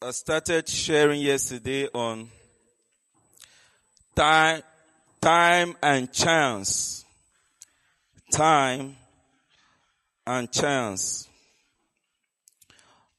I 0.00 0.12
started 0.12 0.68
sharing 0.68 1.20
yesterday 1.20 1.88
on 1.92 2.28
time, 4.14 4.62
time 5.20 5.74
and 5.82 6.12
chance. 6.12 7.04
Time 8.30 8.94
and 10.24 10.52
chance. 10.52 11.28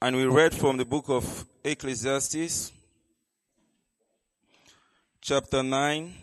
And 0.01 0.15
we 0.15 0.25
read 0.25 0.55
from 0.55 0.77
the 0.77 0.85
book 0.85 1.09
of 1.09 1.45
Ecclesiastes, 1.65 2.71
chapter 5.19 5.61
9, 5.61 6.13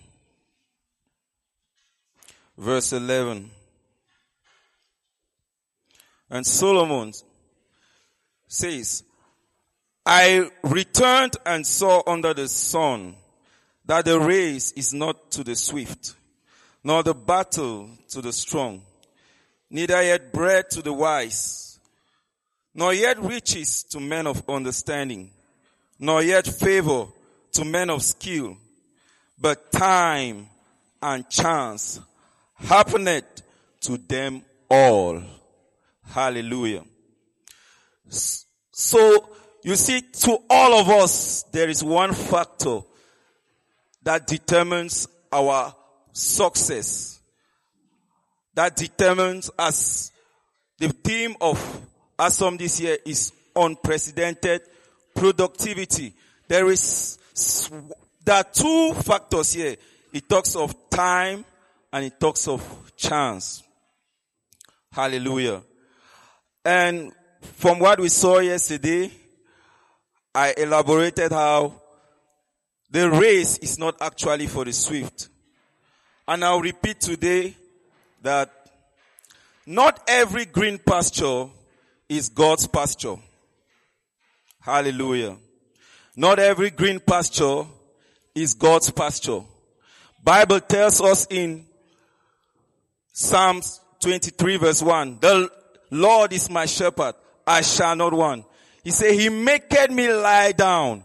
verse 2.57 2.95
11. 2.95 3.51
And 6.31 6.47
Solomon 6.47 7.13
says, 8.49 9.03
I 10.09 10.49
returned 10.63 11.37
and 11.45 11.67
saw 11.67 12.01
under 12.07 12.33
the 12.33 12.47
sun 12.47 13.17
that 13.87 14.05
the 14.05 14.21
race 14.21 14.71
is 14.73 14.95
not 14.95 15.33
to 15.33 15.43
the 15.43 15.57
swift, 15.57 16.15
nor 16.85 17.03
the 17.03 17.13
battle 17.13 17.91
to 18.11 18.23
the 18.23 18.33
strong, 18.33 18.83
neither 19.69 20.01
yet 20.01 20.33
bread 20.33 20.71
to 20.71 20.83
the 20.83 20.93
wise, 20.93 21.81
nor 22.73 22.95
yet 22.95 23.19
riches 23.19 23.83
to 23.85 23.99
men 23.99 24.29
of 24.29 24.49
understanding, 24.49 25.31
nor 25.99 26.23
yet 26.23 26.47
favor 26.47 27.07
to 27.53 27.65
men 27.65 27.91
of 27.91 28.01
skill, 28.03 28.57
but 29.41 29.73
time 29.73 30.47
and 31.03 31.29
chance 31.29 32.01
happened 32.55 33.25
to 33.81 33.97
them 33.99 34.43
all. 34.71 35.21
Hallelujah. 36.09 36.85
So, 38.09 39.29
you 39.67 39.75
see, 39.75 40.01
to 40.01 40.39
all 40.49 40.79
of 40.79 40.89
us, 40.89 41.43
there 41.51 41.69
is 41.69 41.83
one 41.83 42.13
factor 42.13 42.83
that 44.05 44.25
determines 44.29 45.09
our 45.33 45.75
success. 46.13 47.21
That 48.55 48.77
determines 48.77 49.51
us. 49.59 50.13
The 50.79 50.91
theme 50.91 51.35
of 51.41 51.59
ASOM 52.17 52.57
this 52.57 52.81
year 52.81 52.97
is 53.05 53.33
unprecedented 53.57 54.61
productivity. 55.13 56.15
There 56.47 56.71
is, 56.71 57.19
there 58.25 58.37
are 58.37 58.45
two 58.45 58.95
factors 58.95 59.53
here. 59.53 59.75
It 60.13 60.29
talks 60.29 60.55
of 60.55 60.91
time 60.91 61.45
and 61.93 62.05
it 62.05 62.21
talks 62.21 62.47
of 62.47 62.63
chance. 62.97 63.65
Hallelujah. 64.93 65.61
And 66.65 67.11
from 67.55 67.81
what 67.81 67.99
we 67.99 68.11
saw 68.11 68.39
yesterday, 68.39 69.11
I 70.37 70.53
elaborated 70.55 71.33
how 71.33 71.81
the 72.91 73.11
race 73.11 73.57
is 73.57 73.79
not 73.79 73.97
actually 74.03 74.47
for 74.47 74.67
the 74.67 74.73
swift. 74.75 75.31
And 76.29 76.45
I'll 76.45 76.61
repeat 76.61 77.01
today 77.01 77.57
that 78.21 78.51
not 79.65 79.99
every 80.07 80.45
green 80.45 80.77
pasture 80.77 81.47
is 82.07 82.29
God's 82.29 82.67
pasture. 82.67 83.17
Hallelujah. 84.61 85.39
Not 86.15 86.39
every 86.39 86.69
green 86.69 87.01
pasture 87.01 87.65
is 88.35 88.53
God's 88.53 88.91
pasture. 88.91 89.41
Bible 90.23 90.61
tells 90.61 91.01
us 91.01 91.27
in 91.31 91.65
Psalms 93.11 93.81
23 94.01 94.59
verse 94.59 94.83
1, 94.83 95.17
the 95.19 95.51
Lord 95.91 96.35
is 96.35 96.51
my 96.51 96.67
shepherd. 96.67 97.15
I 97.47 97.63
shall 97.63 97.97
not 97.97 98.13
want. 98.13 98.45
He 98.87 98.93
said, 98.93 99.15
he 99.15 99.31
maketh 99.31 99.91
me 99.91 100.13
lie 100.13 100.53
down 100.53 101.05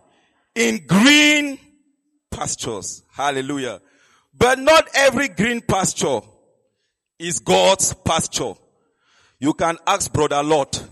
in 0.54 0.86
green 0.86 1.58
pastures. 2.30 3.02
Hallelujah. 3.12 3.82
But 4.38 4.60
not 4.60 4.88
every 4.94 5.30
green 5.30 5.62
pasture 5.62 6.20
is 7.18 7.40
God's 7.40 7.96
pasture. 7.96 8.54
You 9.40 9.56
can 9.56 9.80
ask 9.88 10.14
brother 10.14 10.44
Lot. 10.44 10.88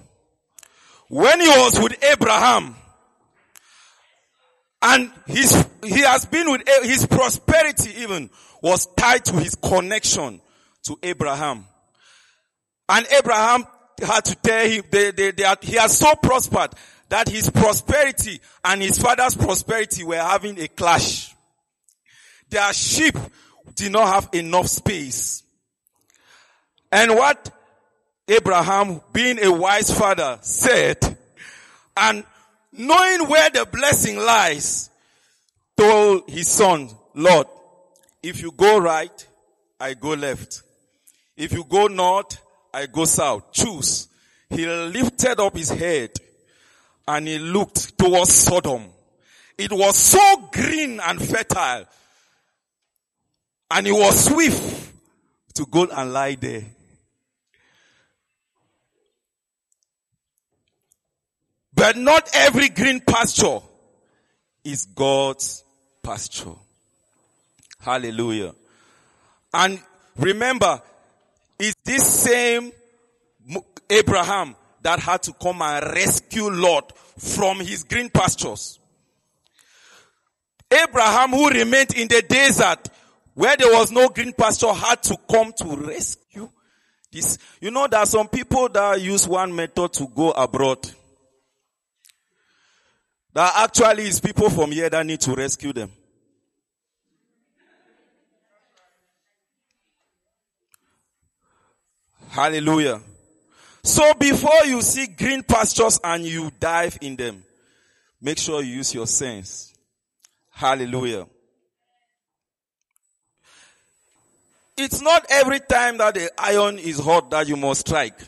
When 1.09 1.39
he 1.39 1.47
was 1.47 1.79
with 1.79 2.03
Abraham, 2.03 2.73
and 4.81 5.11
his, 5.27 5.67
he 5.83 5.99
has 5.99 6.25
been 6.25 6.49
with, 6.49 6.63
his 6.81 7.05
prosperity 7.05 8.01
even 8.01 8.31
was 8.63 8.87
tied 8.97 9.25
to 9.25 9.35
his 9.35 9.53
connection 9.53 10.41
to 10.87 10.97
Abraham. 11.03 11.67
And 12.91 13.05
Abraham 13.15 13.67
had 14.03 14.25
to 14.25 14.35
tell 14.35 14.67
him, 14.67 14.83
they, 14.89 15.11
they, 15.11 15.31
they 15.31 15.53
he 15.61 15.75
has 15.75 15.97
so 15.97 16.15
prospered 16.15 16.71
that 17.09 17.27
his 17.27 17.49
prosperity 17.49 18.39
and 18.63 18.81
his 18.81 18.97
father's 18.97 19.35
prosperity 19.35 20.03
were 20.03 20.17
having 20.17 20.59
a 20.59 20.67
clash. 20.67 21.33
Their 22.49 22.71
sheep 22.73 23.15
did 23.75 23.91
not 23.91 24.07
have 24.07 24.29
enough 24.33 24.67
space. 24.67 25.43
And 26.91 27.15
what 27.15 27.51
Abraham, 28.27 29.01
being 29.13 29.43
a 29.43 29.51
wise 29.51 29.95
father, 29.95 30.37
said, 30.41 31.17
and 31.97 32.23
knowing 32.71 33.27
where 33.27 33.49
the 33.49 33.67
blessing 33.71 34.17
lies, 34.17 34.89
told 35.77 36.29
his 36.29 36.47
son, 36.47 36.89
Lord, 37.13 37.47
if 38.21 38.41
you 38.41 38.51
go 38.51 38.79
right, 38.79 39.27
I 39.79 39.93
go 39.93 40.09
left. 40.09 40.61
If 41.37 41.53
you 41.53 41.63
go 41.63 41.87
north, 41.87 42.41
I 42.73 42.85
go 42.85 43.05
south. 43.05 43.51
Choose. 43.51 44.07
He 44.49 44.65
lifted 44.65 45.39
up 45.39 45.55
his 45.55 45.69
head 45.69 46.11
and 47.07 47.27
he 47.27 47.39
looked 47.39 47.97
towards 47.97 48.33
Sodom. 48.33 48.85
It 49.57 49.71
was 49.71 49.97
so 49.97 50.49
green 50.51 50.99
and 50.99 51.21
fertile. 51.21 51.85
And 53.71 53.85
he 53.85 53.91
was 53.91 54.25
swift 54.25 54.93
to 55.55 55.65
go 55.65 55.87
and 55.91 56.13
lie 56.13 56.35
there. 56.35 56.65
But 61.73 61.97
not 61.97 62.29
every 62.33 62.69
green 62.69 62.99
pasture 62.99 63.59
is 64.63 64.85
God's 64.85 65.63
pasture. 66.03 66.55
Hallelujah. 67.79 68.53
And 69.53 69.79
remember, 70.17 70.81
it's 71.59 71.75
this 71.83 72.23
same 72.23 72.71
Abraham 73.89 74.55
that 74.81 74.99
had 74.99 75.23
to 75.23 75.33
come 75.33 75.61
and 75.61 75.85
rescue 75.93 76.49
Lot 76.49 76.97
from 77.17 77.59
his 77.59 77.83
green 77.83 78.09
pastures. 78.09 78.79
Abraham 80.71 81.31
who 81.31 81.49
remained 81.49 81.95
in 81.95 82.07
the 82.07 82.21
desert 82.21 82.89
where 83.33 83.57
there 83.57 83.71
was 83.73 83.91
no 83.91 84.09
green 84.09 84.33
pasture 84.33 84.73
had 84.73 85.01
to 85.03 85.17
come 85.29 85.51
to 85.53 85.75
rescue 85.75 86.49
this. 87.11 87.37
You 87.59 87.71
know, 87.71 87.87
there 87.87 87.99
are 87.99 88.05
some 88.05 88.27
people 88.27 88.69
that 88.69 89.01
use 89.01 89.27
one 89.27 89.55
method 89.55 89.93
to 89.93 90.07
go 90.07 90.31
abroad. 90.31 90.89
That 93.33 93.53
actually 93.57 94.03
is 94.03 94.19
people 94.19 94.49
from 94.49 94.71
here 94.71 94.89
that 94.89 95.05
need 95.05 95.21
to 95.21 95.33
rescue 95.33 95.73
them. 95.73 95.91
Hallelujah. 102.29 103.01
So 103.83 104.13
before 104.13 104.65
you 104.65 104.81
see 104.81 105.07
green 105.07 105.41
pastures 105.41 105.99
and 106.03 106.23
you 106.23 106.51
dive 106.59 106.97
in 107.01 107.15
them, 107.15 107.43
make 108.21 108.37
sure 108.37 108.61
you 108.61 108.75
use 108.75 108.93
your 108.93 109.07
sense. 109.07 109.73
Hallelujah. 110.51 111.25
It's 114.77 115.01
not 115.01 115.25
every 115.29 115.59
time 115.59 115.97
that 115.97 116.13
the 116.13 116.29
iron 116.37 116.77
is 116.77 116.99
hot 116.99 117.31
that 117.31 117.47
you 117.47 117.57
must 117.57 117.81
strike. 117.81 118.19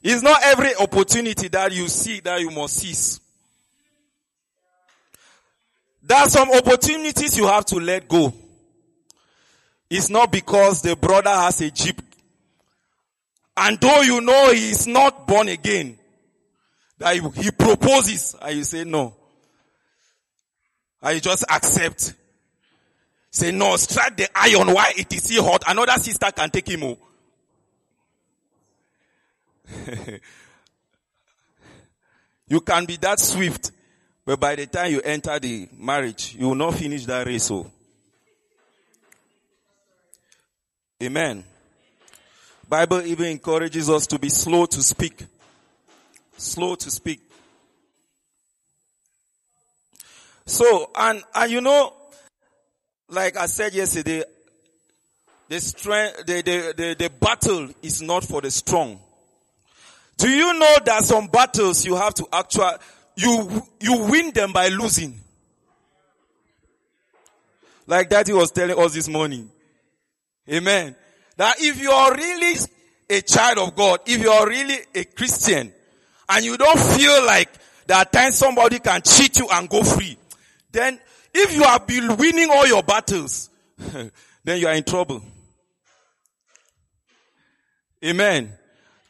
It's 0.00 0.22
not 0.22 0.40
every 0.44 0.74
opportunity 0.76 1.48
that 1.48 1.72
you 1.72 1.88
see 1.88 2.20
that 2.20 2.40
you 2.40 2.50
must 2.50 2.76
seize. 2.76 3.20
There 6.02 6.16
are 6.16 6.28
some 6.28 6.50
opportunities 6.52 7.36
you 7.36 7.46
have 7.48 7.66
to 7.66 7.76
let 7.76 8.08
go. 8.08 8.32
It's 9.90 10.08
not 10.08 10.30
because 10.30 10.82
the 10.82 10.94
brother 10.94 11.30
has 11.30 11.60
a 11.60 11.70
jeep 11.70 12.00
and 13.58 13.80
though 13.80 14.02
you 14.02 14.20
know 14.20 14.52
he 14.52 14.70
is 14.70 14.86
not 14.86 15.26
born 15.26 15.48
again, 15.48 15.98
that 16.98 17.16
he 17.16 17.50
proposes 17.50 18.34
and 18.40 18.56
you 18.56 18.64
say 18.64 18.84
no. 18.84 19.14
And 21.02 21.14
you 21.14 21.20
just 21.20 21.44
accept. 21.48 22.14
Say 23.30 23.52
no, 23.52 23.76
strike 23.76 24.16
the 24.16 24.28
iron 24.34 24.72
while 24.72 24.90
it 24.96 25.12
is 25.12 25.22
still 25.22 25.44
hot. 25.44 25.62
Another 25.68 25.92
sister 25.92 26.30
can 26.34 26.50
take 26.50 26.68
him 26.68 26.80
home. 26.80 26.96
Oh. 29.70 29.94
you 32.48 32.60
can 32.62 32.86
be 32.86 32.96
that 32.96 33.20
swift, 33.20 33.70
but 34.24 34.40
by 34.40 34.56
the 34.56 34.66
time 34.66 34.92
you 34.92 35.02
enter 35.02 35.38
the 35.38 35.68
marriage, 35.76 36.34
you 36.38 36.48
will 36.48 36.54
not 36.54 36.74
finish 36.74 37.04
that 37.04 37.26
race. 37.26 37.44
So. 37.44 37.56
Oh. 37.56 37.70
Amen. 41.02 41.44
Bible 42.68 43.02
even 43.02 43.26
encourages 43.26 43.88
us 43.88 44.06
to 44.08 44.18
be 44.18 44.28
slow 44.28 44.66
to 44.66 44.82
speak. 44.82 45.24
Slow 46.36 46.74
to 46.74 46.90
speak. 46.90 47.20
So, 50.44 50.90
and, 50.94 51.22
and 51.34 51.50
you 51.50 51.60
know, 51.60 51.94
like 53.08 53.36
I 53.36 53.46
said 53.46 53.72
yesterday, 53.72 54.22
the 55.48 55.60
strength, 55.60 56.26
the, 56.26 56.42
the, 56.42 56.74
the, 56.76 56.96
the 56.98 57.10
battle 57.10 57.70
is 57.82 58.02
not 58.02 58.24
for 58.24 58.42
the 58.42 58.50
strong. 58.50 59.00
Do 60.18 60.28
you 60.28 60.58
know 60.58 60.76
that 60.84 61.04
some 61.04 61.28
battles 61.28 61.86
you 61.86 61.96
have 61.96 62.12
to 62.14 62.26
actually, 62.32 62.72
you, 63.16 63.62
you 63.80 64.06
win 64.10 64.32
them 64.32 64.52
by 64.52 64.68
losing? 64.68 65.18
Like 67.86 68.10
Daddy 68.10 68.34
was 68.34 68.50
telling 68.50 68.78
us 68.78 68.92
this 68.92 69.08
morning. 69.08 69.50
Amen. 70.50 70.94
That 71.38 71.54
if 71.60 71.80
you 71.80 71.90
are 71.90 72.14
really 72.14 72.58
a 73.08 73.22
child 73.22 73.58
of 73.58 73.74
God, 73.76 74.00
if 74.06 74.20
you 74.20 74.28
are 74.28 74.46
really 74.46 74.76
a 74.94 75.04
Christian, 75.04 75.72
and 76.28 76.44
you 76.44 76.56
don't 76.56 76.78
feel 76.78 77.24
like 77.24 77.48
there 77.86 77.96
are 77.96 78.04
times 78.04 78.36
somebody 78.36 78.80
can 78.80 79.00
cheat 79.02 79.38
you 79.38 79.48
and 79.50 79.68
go 79.68 79.82
free, 79.82 80.18
then 80.72 81.00
if 81.32 81.54
you 81.54 81.62
have 81.62 81.86
been 81.86 82.16
winning 82.16 82.50
all 82.50 82.66
your 82.66 82.82
battles, 82.82 83.50
then 83.78 84.60
you 84.60 84.66
are 84.66 84.74
in 84.74 84.82
trouble. 84.82 85.22
Amen. 88.04 88.52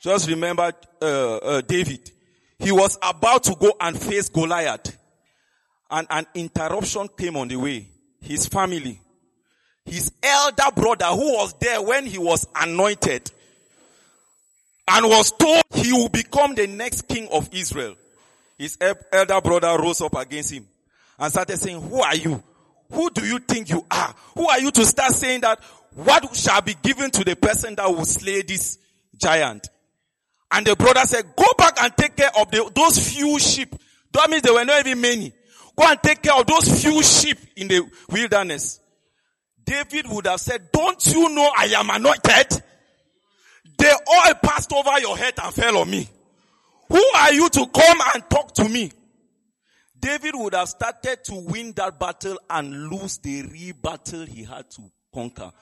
Just 0.00 0.28
remember 0.28 0.70
uh, 1.00 1.36
uh, 1.36 1.60
David. 1.62 2.10
He 2.58 2.72
was 2.72 2.98
about 3.02 3.44
to 3.44 3.56
go 3.58 3.72
and 3.80 3.98
face 3.98 4.28
Goliath, 4.28 4.98
and 5.90 6.06
an 6.10 6.26
interruption 6.34 7.08
came 7.16 7.36
on 7.36 7.48
the 7.48 7.56
way 7.56 7.88
his 8.20 8.46
family, 8.46 9.00
his 9.88 10.12
elder 10.22 10.70
brother 10.74 11.06
who 11.06 11.32
was 11.34 11.54
there 11.60 11.82
when 11.82 12.06
he 12.06 12.18
was 12.18 12.46
anointed 12.54 13.30
and 14.88 15.06
was 15.06 15.32
told 15.32 15.62
he 15.74 15.92
will 15.92 16.08
become 16.08 16.54
the 16.54 16.66
next 16.66 17.08
king 17.08 17.28
of 17.30 17.48
Israel. 17.52 17.94
His 18.56 18.78
elder 19.12 19.40
brother 19.40 19.76
rose 19.80 20.00
up 20.00 20.16
against 20.16 20.52
him 20.52 20.66
and 21.18 21.30
started 21.30 21.58
saying, 21.58 21.80
who 21.80 22.00
are 22.00 22.16
you? 22.16 22.42
Who 22.90 23.10
do 23.10 23.24
you 23.24 23.38
think 23.38 23.68
you 23.70 23.84
are? 23.90 24.14
Who 24.34 24.48
are 24.48 24.60
you 24.60 24.70
to 24.70 24.86
start 24.86 25.12
saying 25.12 25.42
that 25.42 25.60
what 25.94 26.34
shall 26.34 26.62
be 26.62 26.74
given 26.82 27.10
to 27.12 27.24
the 27.24 27.36
person 27.36 27.74
that 27.76 27.88
will 27.88 28.04
slay 28.04 28.42
this 28.42 28.78
giant? 29.16 29.68
And 30.50 30.66
the 30.66 30.74
brother 30.76 31.02
said, 31.04 31.24
go 31.36 31.44
back 31.58 31.82
and 31.82 31.94
take 31.96 32.16
care 32.16 32.30
of 32.38 32.50
the, 32.50 32.70
those 32.74 33.14
few 33.14 33.38
sheep. 33.38 33.74
That 34.12 34.30
means 34.30 34.42
there 34.42 34.54
were 34.54 34.64
not 34.64 34.86
even 34.86 35.00
many. 35.00 35.32
Go 35.76 35.84
and 35.86 36.02
take 36.02 36.22
care 36.22 36.34
of 36.34 36.46
those 36.46 36.82
few 36.82 37.02
sheep 37.02 37.38
in 37.56 37.68
the 37.68 37.86
wilderness. 38.10 38.80
David 39.68 40.06
would 40.08 40.26
have 40.26 40.40
said, 40.40 40.72
don't 40.72 41.04
you 41.08 41.28
know 41.28 41.50
I 41.54 41.66
am 41.76 41.90
anointed? 41.90 42.62
They 43.76 43.90
all 43.90 44.34
passed 44.42 44.72
over 44.72 44.98
your 44.98 45.14
head 45.18 45.34
and 45.42 45.52
fell 45.54 45.76
on 45.76 45.90
me. 45.90 46.08
Who 46.88 47.04
are 47.16 47.34
you 47.34 47.50
to 47.50 47.66
come 47.66 47.98
and 48.14 48.30
talk 48.30 48.54
to 48.54 48.66
me? 48.66 48.90
David 50.00 50.32
would 50.36 50.54
have 50.54 50.70
started 50.70 51.22
to 51.24 51.34
win 51.34 51.72
that 51.72 52.00
battle 52.00 52.38
and 52.48 52.88
lose 52.88 53.18
the 53.18 53.42
real 53.42 53.74
battle 53.82 54.24
he 54.24 54.44
had 54.44 54.70
to 54.70 54.82
conquer. 55.12 55.52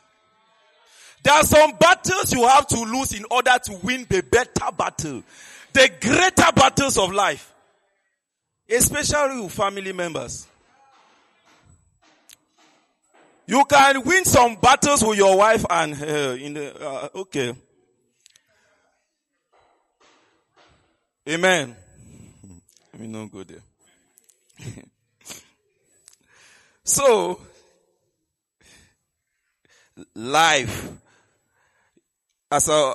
There 1.25 1.35
are 1.35 1.43
some 1.43 1.73
battles 1.73 2.33
you 2.33 2.47
have 2.47 2.69
to 2.69 2.81
lose 2.83 3.13
in 3.13 3.25
order 3.29 3.59
to 3.65 3.77
win 3.83 4.07
the 4.09 4.23
better 4.23 4.71
battle. 4.77 5.25
The 5.73 5.91
greater 6.01 6.53
battles 6.55 6.97
of 6.97 7.11
life. 7.11 7.53
Especially 8.71 9.41
with 9.41 9.53
family 9.53 9.93
members. 9.93 10.47
You 13.47 13.65
can 13.65 14.03
win 14.03 14.25
some 14.25 14.57
battles 14.57 15.05
with 15.05 15.19
your 15.19 15.37
wife 15.39 15.65
and 15.71 15.95
uh, 15.95 16.37
in 16.41 16.55
the, 16.55 16.85
uh, 16.85 17.09
okay. 17.15 17.55
Amen. 21.29 21.77
Let 22.93 23.01
me 23.01 23.07
not 23.07 23.31
go 23.31 23.45
there. 23.45 23.63
so, 26.85 27.41
life, 30.15 30.89
as 32.51 32.69
I, 32.69 32.95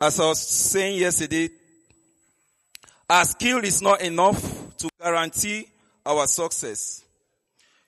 as 0.00 0.18
I 0.18 0.26
was 0.26 0.40
saying 0.40 0.98
yesterday, 0.98 1.50
our 3.08 3.24
skill 3.24 3.58
is 3.58 3.82
not 3.82 4.00
enough 4.00 4.40
to 4.78 4.88
guarantee 5.00 5.66
our 6.06 6.26
success. 6.26 7.04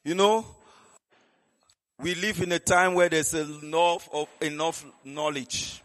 You 0.04 0.14
know, 0.14 0.44
we 1.99 2.14
live 2.14 2.40
in 2.40 2.52
a 2.52 2.58
time 2.58 2.94
where 2.94 3.08
there's 3.08 3.34
enough 3.34 4.08
of 4.12 4.28
enough 4.40 4.84
knowledge. 5.04 5.82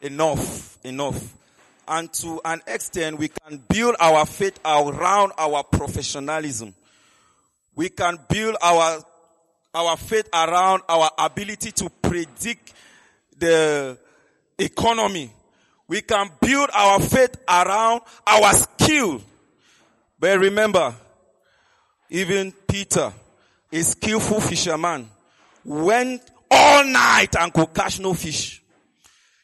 Enough, 0.00 0.78
enough. 0.84 1.34
And 1.86 2.12
to 2.14 2.40
an 2.44 2.60
extent, 2.66 3.18
we 3.18 3.28
can 3.28 3.62
build 3.68 3.96
our 3.98 4.26
faith 4.26 4.58
around 4.64 5.32
our 5.38 5.62
professionalism. 5.64 6.74
We 7.74 7.88
can 7.88 8.18
build 8.28 8.56
our, 8.62 9.02
our 9.74 9.96
faith 9.96 10.28
around 10.32 10.82
our 10.88 11.10
ability 11.18 11.72
to 11.72 11.90
predict 11.90 12.72
the 13.38 13.98
economy 14.58 15.30
we 15.92 16.00
can 16.00 16.30
build 16.40 16.70
our 16.72 17.00
faith 17.00 17.36
around 17.46 18.00
our 18.26 18.54
skill. 18.54 19.20
But 20.18 20.38
remember, 20.38 20.94
even 22.08 22.50
Peter, 22.66 23.12
a 23.72 23.82
skillful 23.82 24.40
fisherman, 24.40 25.08
went 25.64 26.22
all 26.50 26.84
night 26.84 27.34
and 27.36 27.52
could 27.52 27.72
catch 27.72 28.00
no 28.00 28.14
fish. 28.14 28.62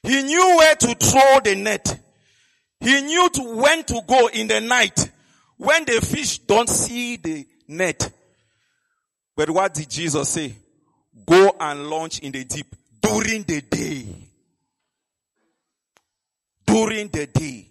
He 0.03 0.23
knew 0.23 0.57
where 0.59 0.75
to 0.75 0.95
throw 0.95 1.41
the 1.43 1.55
net. 1.57 2.01
He 2.81 3.01
knew 3.03 3.29
to 3.31 3.57
when 3.57 3.85
to 3.85 4.03
go 4.07 4.29
in 4.29 4.49
the 4.49 4.61
night 4.61 5.11
when 5.57 5.85
the 5.85 6.01
fish 6.01 6.39
don't 6.39 6.69
see 6.69 7.17
the 7.17 7.47
net. 7.67 8.11
But 9.37 9.51
what 9.51 9.75
did 9.75 9.91
Jesus 9.91 10.29
say? 10.29 10.55
Go 11.27 11.57
and 11.59 11.89
launch 11.89 12.21
in 12.21 12.33
the 12.33 12.45
deep 12.45 12.75
during 13.01 13.43
the 13.43 13.61
day 13.63 14.29
during 16.69 17.09
the 17.09 17.27
day. 17.27 17.67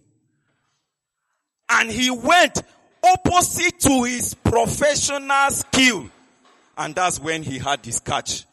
And 1.69 1.92
he 1.92 2.09
went 2.09 2.63
opposite 3.04 3.80
to 3.81 4.04
his 4.04 4.33
professional 4.33 5.50
skill. 5.51 6.09
And 6.77 6.94
that's 6.94 7.19
when 7.19 7.44
he 7.44 7.57
had 7.57 7.83
this 7.83 8.00
catch. 8.00 8.45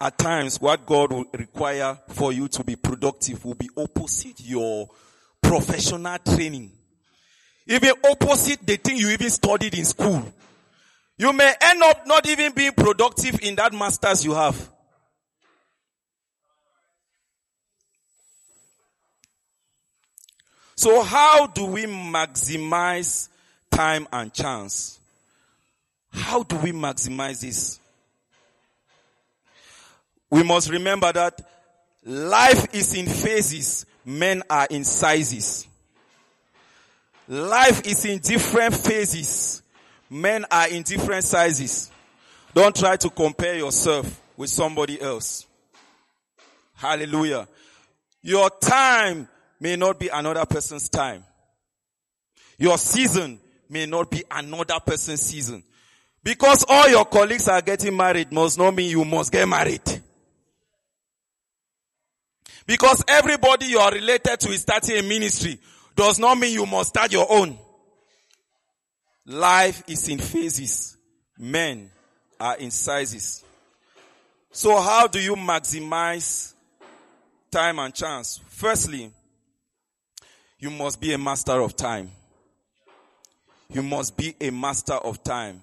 At 0.00 0.16
times, 0.16 0.60
what 0.60 0.86
God 0.86 1.12
will 1.12 1.26
require 1.34 1.98
for 2.08 2.32
you 2.32 2.48
to 2.48 2.64
be 2.64 2.74
productive 2.74 3.44
will 3.44 3.54
be 3.54 3.68
opposite 3.76 4.40
your 4.40 4.88
professional 5.42 6.16
training. 6.18 6.72
Even 7.66 7.92
opposite 8.04 8.66
the 8.66 8.76
thing 8.76 8.96
you 8.96 9.10
even 9.10 9.28
studied 9.28 9.74
in 9.74 9.84
school. 9.84 10.24
You 11.18 11.34
may 11.34 11.52
end 11.60 11.82
up 11.82 12.06
not 12.06 12.26
even 12.26 12.52
being 12.52 12.72
productive 12.72 13.42
in 13.42 13.56
that 13.56 13.74
masters 13.74 14.24
you 14.24 14.32
have. 14.32 14.70
So 20.76 21.02
how 21.02 21.46
do 21.48 21.66
we 21.66 21.84
maximize 21.84 23.28
time 23.70 24.08
and 24.10 24.32
chance? 24.32 24.99
How 26.12 26.42
do 26.42 26.56
we 26.56 26.72
maximize 26.72 27.40
this? 27.40 27.80
We 30.30 30.42
must 30.42 30.70
remember 30.70 31.12
that 31.12 31.40
life 32.04 32.74
is 32.74 32.94
in 32.94 33.06
phases, 33.06 33.86
men 34.04 34.42
are 34.48 34.66
in 34.70 34.84
sizes. 34.84 35.66
Life 37.28 37.86
is 37.86 38.04
in 38.04 38.18
different 38.18 38.74
phases, 38.74 39.62
men 40.08 40.44
are 40.50 40.68
in 40.68 40.82
different 40.82 41.24
sizes. 41.24 41.90
Don't 42.54 42.74
try 42.74 42.96
to 42.96 43.10
compare 43.10 43.56
yourself 43.56 44.20
with 44.36 44.50
somebody 44.50 45.00
else. 45.00 45.46
Hallelujah. 46.74 47.46
Your 48.22 48.50
time 48.50 49.28
may 49.60 49.76
not 49.76 49.98
be 49.98 50.08
another 50.08 50.44
person's 50.46 50.88
time. 50.88 51.24
Your 52.58 52.78
season 52.78 53.38
may 53.68 53.86
not 53.86 54.10
be 54.10 54.24
another 54.30 54.78
person's 54.84 55.20
season. 55.22 55.62
Because 56.22 56.64
all 56.68 56.88
your 56.88 57.04
colleagues 57.06 57.48
are 57.48 57.62
getting 57.62 57.96
married 57.96 58.30
must 58.30 58.58
not 58.58 58.74
mean 58.74 58.90
you 58.90 59.04
must 59.04 59.32
get 59.32 59.48
married. 59.48 59.82
Because 62.66 63.02
everybody 63.08 63.66
you 63.66 63.78
are 63.78 63.90
related 63.90 64.38
to 64.40 64.50
is 64.50 64.60
starting 64.60 64.96
a 64.98 65.02
ministry 65.02 65.58
does 65.96 66.18
not 66.18 66.38
mean 66.38 66.52
you 66.52 66.66
must 66.66 66.90
start 66.90 67.12
your 67.12 67.26
own. 67.30 67.58
Life 69.26 69.82
is 69.88 70.08
in 70.08 70.18
phases. 70.18 70.96
Men 71.38 71.90
are 72.38 72.56
in 72.58 72.70
sizes. 72.70 73.44
So 74.52 74.80
how 74.80 75.06
do 75.06 75.20
you 75.20 75.36
maximize 75.36 76.54
time 77.50 77.78
and 77.78 77.94
chance? 77.94 78.40
Firstly, 78.48 79.10
you 80.58 80.70
must 80.70 81.00
be 81.00 81.14
a 81.14 81.18
master 81.18 81.60
of 81.60 81.76
time. 81.76 82.10
You 83.72 83.82
must 83.82 84.16
be 84.16 84.34
a 84.40 84.50
master 84.50 84.94
of 84.94 85.22
time. 85.22 85.62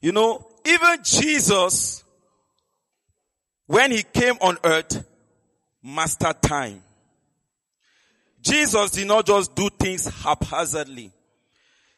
You 0.00 0.12
know, 0.12 0.46
even 0.64 0.98
Jesus, 1.02 2.02
when 3.66 3.90
he 3.90 4.02
came 4.02 4.36
on 4.40 4.58
earth, 4.64 5.04
mastered 5.82 6.40
time. 6.42 6.82
Jesus 8.40 8.90
did 8.92 9.06
not 9.06 9.26
just 9.26 9.54
do 9.54 9.68
things 9.78 10.06
haphazardly. 10.06 11.12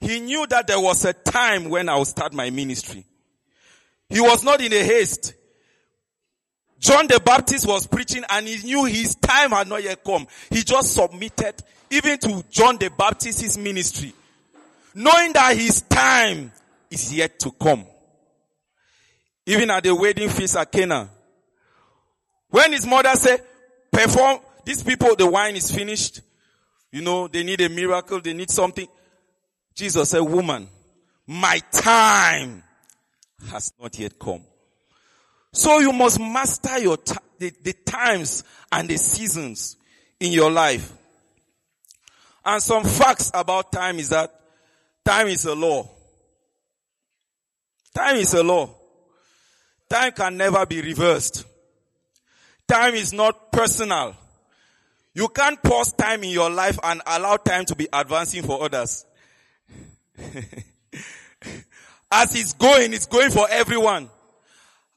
He 0.01 0.19
knew 0.21 0.47
that 0.49 0.67
there 0.67 0.81
was 0.81 1.05
a 1.05 1.13
time 1.13 1.69
when 1.69 1.89
I 1.89 1.97
would 1.97 2.09
start 2.09 2.33
my 2.33 2.51
ministry. 2.51 3.05
He 4.09 4.21
was 4.21 4.43
not 4.43 4.61
in 4.61 4.73
a 4.73 4.83
haste. 4.83 5.35
John 6.81 7.07
the 7.07 7.21
Baptist 7.25 7.67
was 7.67 7.87
preaching 7.87 8.25
and 8.29 8.47
he 8.47 8.65
knew 8.65 8.85
his 8.85 9.15
time 9.15 9.51
had 9.53 9.69
not 9.69 9.85
yet 9.85 10.03
come. 10.03 10.27
He 10.51 10.65
just 10.65 10.93
submitted 10.95 11.55
even 11.91 12.19
to 12.19 12.45
John 12.51 12.77
the 12.79 12.91
Baptist's 12.91 13.57
ministry, 13.57 14.13
knowing 14.95 15.33
that 15.35 15.57
his 15.57 15.83
time 15.83 16.51
is 16.91 17.15
yet 17.15 17.39
to 17.39 17.53
come. 17.53 17.85
Even 19.47 19.71
at 19.71 19.83
the 19.83 19.95
wedding 19.95 20.29
feast 20.29 20.57
at 20.57 20.71
Cana, 20.71 21.11
when 22.49 22.73
his 22.73 22.87
mother 22.87 23.15
said, 23.15 23.43
perform, 23.91 24.39
these 24.65 24.83
people, 24.83 25.17
the 25.17 25.27
wine 25.27 25.57
is 25.57 25.71
finished. 25.71 26.21
You 26.91 27.01
know, 27.01 27.27
they 27.27 27.43
need 27.43 27.61
a 27.63 27.69
miracle, 27.69 28.21
they 28.21 28.35
need 28.35 28.51
something. 28.51 28.87
Jesus 29.75 30.11
said, 30.11 30.21
woman, 30.21 30.69
my 31.27 31.61
time 31.73 32.63
has 33.51 33.73
not 33.81 33.99
yet 33.99 34.19
come. 34.19 34.43
So 35.53 35.79
you 35.81 35.93
must 35.93 36.21
master 36.21 36.79
your 36.79 36.97
t- 36.97 37.15
the, 37.39 37.53
the 37.63 37.73
times 37.73 38.45
and 38.71 38.89
the 38.89 38.97
seasons 38.97 39.77
in 40.21 40.33
your 40.33 40.51
life. 40.51 40.93
And 42.45 42.63
some 42.63 42.85
facts 42.85 43.31
about 43.35 43.73
time 43.73 43.99
is 43.99 44.11
that 44.11 44.31
time 45.05 45.29
is 45.29 45.45
a 45.45 45.55
law. 45.55 45.89
Time 47.95 48.17
is 48.17 48.35
a 48.35 48.43
law. 48.43 48.82
Time 49.93 50.13
can 50.13 50.39
never 50.39 50.65
be 50.65 50.81
reversed. 50.81 51.45
Time 52.67 52.95
is 52.95 53.13
not 53.13 53.53
personal. 53.53 54.17
You 55.13 55.29
can't 55.29 55.63
pause 55.63 55.93
time 55.93 56.25
in 56.25 56.31
your 56.31 56.49
life 56.49 56.79
and 56.83 57.03
allow 57.07 57.37
time 57.37 57.67
to 57.67 57.77
be 57.77 57.87
advancing 57.93 58.43
for 58.43 58.65
others. 58.65 59.05
As 62.11 62.35
it's 62.35 62.55
going, 62.55 62.95
it's 62.95 63.05
going 63.05 63.31
for 63.31 63.47
everyone. 63.51 64.09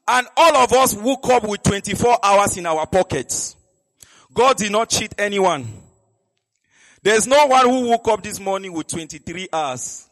And 0.08 0.26
all 0.34 0.56
of 0.56 0.72
us 0.72 0.94
woke 0.94 1.28
up 1.28 1.46
with 1.46 1.62
24 1.62 2.18
hours 2.24 2.56
in 2.56 2.64
our 2.64 2.86
pockets. 2.86 3.54
God 4.32 4.56
did 4.56 4.72
not 4.72 4.88
cheat 4.88 5.14
anyone. 5.18 5.66
There's 7.02 7.26
no 7.26 7.44
one 7.48 7.68
who 7.68 7.90
woke 7.90 8.08
up 8.08 8.22
this 8.22 8.40
morning 8.40 8.72
with 8.72 8.86
23 8.86 9.48
hours. 9.52 10.08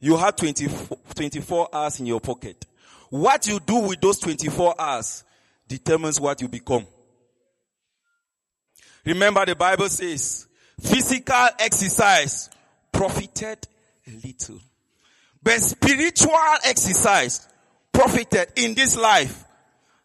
You 0.00 0.16
had 0.16 0.38
24, 0.38 0.96
24 1.14 1.68
hours 1.70 2.00
in 2.00 2.06
your 2.06 2.20
pocket. 2.20 2.64
What 3.10 3.46
you 3.48 3.60
do 3.60 3.80
with 3.80 4.00
those 4.00 4.18
24 4.20 4.80
hours 4.80 5.24
determines 5.66 6.20
what 6.20 6.40
you 6.40 6.48
become. 6.48 6.86
Remember 9.04 9.44
the 9.44 9.56
Bible 9.56 9.88
says, 9.88 10.46
physical 10.80 11.48
exercise 11.58 12.48
profited 12.92 13.66
little. 14.24 14.60
But 15.42 15.60
spiritual 15.60 16.36
exercise 16.64 17.48
profited 17.92 18.48
in 18.56 18.74
this 18.74 18.96
life 18.96 19.44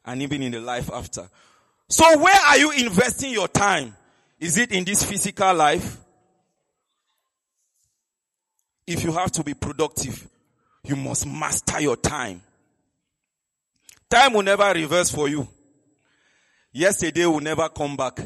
and 0.06 0.22
even 0.22 0.42
in 0.42 0.52
the 0.52 0.62
life 0.62 0.90
after. 0.92 1.28
So 1.88 2.18
where 2.18 2.40
are 2.48 2.58
you 2.58 2.72
investing 2.72 3.32
your 3.32 3.48
time? 3.48 3.96
Is 4.40 4.58
it 4.58 4.72
in 4.72 4.84
this 4.84 5.04
physical 5.04 5.54
life? 5.54 5.98
If 8.88 9.04
you 9.04 9.12
have 9.12 9.32
to 9.34 9.44
be 9.44 9.54
productive, 9.54 10.28
you 10.84 10.96
must 10.96 11.28
master 11.28 11.80
your 11.82 11.98
time. 11.98 12.42
Time 14.10 14.34
will 14.34 14.44
never 14.44 14.72
reverse 14.74 15.12
for 15.12 15.28
you. 15.28 15.48
Yesterday 16.72 17.26
will 17.26 17.40
never 17.40 17.70
come 17.70 17.96
back. 17.96 18.20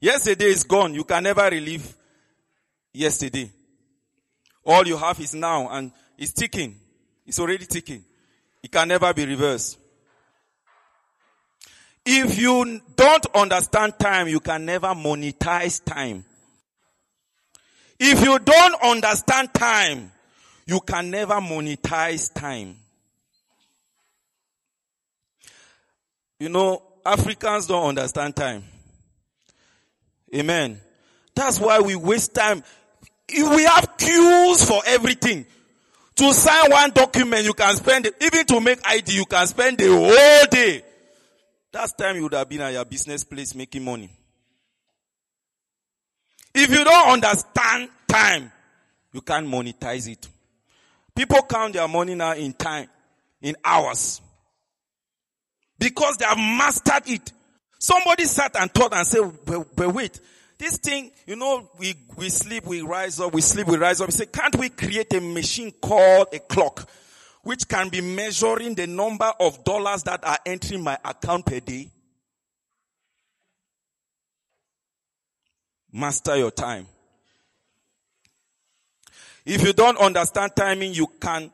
Yesterday 0.00 0.46
is 0.46 0.64
gone. 0.64 0.94
You 0.94 1.04
can 1.04 1.22
never 1.22 1.48
relive 1.48 1.94
yesterday. 2.92 3.50
All 4.64 4.86
you 4.86 4.96
have 4.96 5.20
is 5.20 5.34
now 5.34 5.68
and 5.68 5.92
it's 6.18 6.32
ticking. 6.32 6.78
It's 7.26 7.38
already 7.38 7.66
ticking. 7.66 8.04
It 8.62 8.70
can 8.70 8.88
never 8.88 9.12
be 9.12 9.26
reversed. 9.26 9.78
If 12.06 12.38
you 12.38 12.80
don't 12.96 13.26
understand 13.34 13.98
time, 13.98 14.28
you 14.28 14.40
can 14.40 14.64
never 14.64 14.88
monetize 14.88 15.82
time. 15.84 16.24
If 17.98 18.22
you 18.22 18.38
don't 18.38 18.82
understand 18.82 19.54
time, 19.54 20.12
you 20.66 20.80
can 20.80 21.10
never 21.10 21.34
monetize 21.34 22.32
time. 22.32 22.76
You 26.44 26.50
know, 26.50 26.82
Africans 27.06 27.66
don't 27.66 27.88
understand 27.88 28.36
time. 28.36 28.64
Amen. 30.34 30.78
That's 31.34 31.58
why 31.58 31.80
we 31.80 31.96
waste 31.96 32.34
time. 32.34 32.62
We 33.34 33.62
have 33.64 33.96
queues 33.96 34.62
for 34.62 34.82
everything. 34.84 35.46
To 36.16 36.34
sign 36.34 36.70
one 36.70 36.90
document, 36.90 37.46
you 37.46 37.54
can 37.54 37.74
spend, 37.76 38.04
it, 38.04 38.16
even 38.20 38.44
to 38.44 38.60
make 38.60 38.78
ID, 38.86 39.14
you 39.14 39.24
can 39.24 39.46
spend 39.46 39.78
the 39.78 39.88
whole 39.88 40.46
day. 40.50 40.82
That's 41.72 41.94
time 41.94 42.16
you 42.16 42.24
would 42.24 42.34
have 42.34 42.46
been 42.46 42.60
at 42.60 42.74
your 42.74 42.84
business 42.84 43.24
place 43.24 43.54
making 43.54 43.82
money. 43.82 44.10
If 46.54 46.68
you 46.68 46.84
don't 46.84 47.08
understand 47.08 47.88
time, 48.06 48.52
you 49.14 49.22
can't 49.22 49.48
monetize 49.48 50.12
it. 50.12 50.28
People 51.16 51.40
count 51.48 51.72
their 51.72 51.88
money 51.88 52.14
now 52.14 52.34
in 52.34 52.52
time, 52.52 52.88
in 53.40 53.56
hours. 53.64 54.20
Because 55.78 56.16
they 56.16 56.24
have 56.24 56.38
mastered 56.38 57.08
it. 57.08 57.32
Somebody 57.78 58.24
sat 58.24 58.56
and 58.56 58.72
thought 58.72 58.94
and 58.94 59.06
said, 59.06 59.30
but, 59.44 59.76
but 59.76 59.92
wait, 59.92 60.20
this 60.58 60.78
thing, 60.78 61.10
you 61.26 61.36
know, 61.36 61.68
we, 61.78 61.94
we 62.16 62.28
sleep, 62.28 62.64
we 62.64 62.80
rise 62.80 63.20
up, 63.20 63.34
we 63.34 63.40
sleep, 63.40 63.66
we 63.66 63.76
rise 63.76 64.00
up. 64.00 64.08
We 64.08 64.12
say, 64.12 64.26
can't 64.26 64.56
we 64.56 64.70
create 64.70 65.12
a 65.12 65.20
machine 65.20 65.72
called 65.72 66.28
a 66.32 66.38
clock, 66.38 66.88
which 67.42 67.68
can 67.68 67.88
be 67.88 68.00
measuring 68.00 68.74
the 68.74 68.86
number 68.86 69.30
of 69.40 69.64
dollars 69.64 70.04
that 70.04 70.24
are 70.24 70.38
entering 70.46 70.82
my 70.82 70.96
account 71.04 71.44
per 71.44 71.60
day? 71.60 71.90
Master 75.92 76.36
your 76.36 76.50
time. 76.50 76.86
If 79.44 79.62
you 79.62 79.72
don't 79.72 79.98
understand 79.98 80.56
timing, 80.56 80.94
you 80.94 81.06
can 81.20 81.50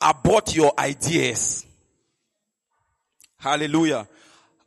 abort 0.00 0.54
your 0.56 0.72
ideas. 0.78 1.64
Hallelujah. 3.38 4.06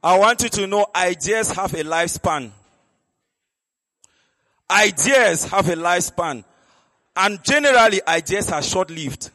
I 0.04 0.18
want 0.18 0.42
you 0.42 0.50
to 0.50 0.68
know 0.68 0.88
ideas 0.96 1.52
have 1.52 1.74
a 1.74 1.84
lifespan. 1.84 2.52
Ideas 4.70 5.44
have 5.46 5.70
a 5.70 5.76
lifespan. 5.76 6.44
And 7.16 7.44
generally 7.44 8.02
ideas 8.08 8.52
are 8.52 8.62
short-lived. 8.62 9.30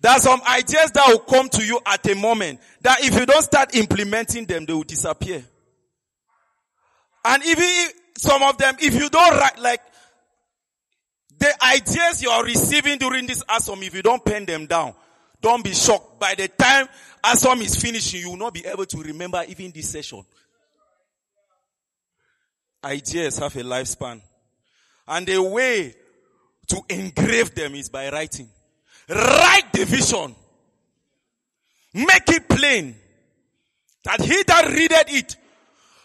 There 0.00 0.12
are 0.12 0.20
some 0.20 0.40
ideas 0.42 0.92
that 0.92 1.04
will 1.08 1.18
come 1.18 1.48
to 1.48 1.64
you 1.64 1.80
at 1.84 2.08
a 2.08 2.14
moment 2.14 2.60
that 2.80 3.04
if 3.04 3.18
you 3.18 3.26
don't 3.26 3.42
start 3.42 3.74
implementing 3.74 4.46
them, 4.46 4.64
they 4.64 4.72
will 4.72 4.82
disappear. 4.82 5.44
And 7.24 7.44
even 7.44 7.64
if, 7.64 7.92
some 8.18 8.42
of 8.42 8.58
them, 8.58 8.76
if 8.80 8.94
you 8.94 9.08
don't 9.08 9.36
write, 9.36 9.58
like, 9.58 9.80
the 11.38 11.52
ideas 11.64 12.22
you 12.22 12.30
are 12.30 12.44
receiving 12.44 12.98
during 12.98 13.26
this 13.26 13.42
ASOM, 13.44 13.82
if 13.84 13.94
you 13.94 14.02
don't 14.02 14.24
pen 14.24 14.44
them 14.44 14.66
down, 14.66 14.94
don't 15.40 15.64
be 15.64 15.74
shocked. 15.74 16.20
By 16.20 16.34
the 16.36 16.46
time 16.48 16.86
ASOM 17.24 17.62
is 17.62 17.76
finishing, 17.76 18.20
you 18.20 18.30
will 18.30 18.36
not 18.36 18.54
be 18.54 18.66
able 18.66 18.86
to 18.86 18.98
remember 18.98 19.44
even 19.48 19.70
this 19.70 19.90
session. 19.90 20.24
Ideas 22.84 23.38
have 23.38 23.54
a 23.56 23.62
lifespan. 23.62 24.20
And 25.06 25.26
the 25.26 25.40
way 25.40 25.94
to 26.68 26.82
engrave 26.88 27.54
them 27.54 27.74
is 27.74 27.88
by 27.88 28.10
writing. 28.10 28.48
Write 29.08 29.72
the 29.72 29.84
vision. 29.84 30.34
Make 31.94 32.28
it 32.28 32.48
plain. 32.48 32.96
That 34.04 34.20
he 34.20 34.42
that 34.42 34.66
readeth 34.68 35.04
it. 35.08 35.36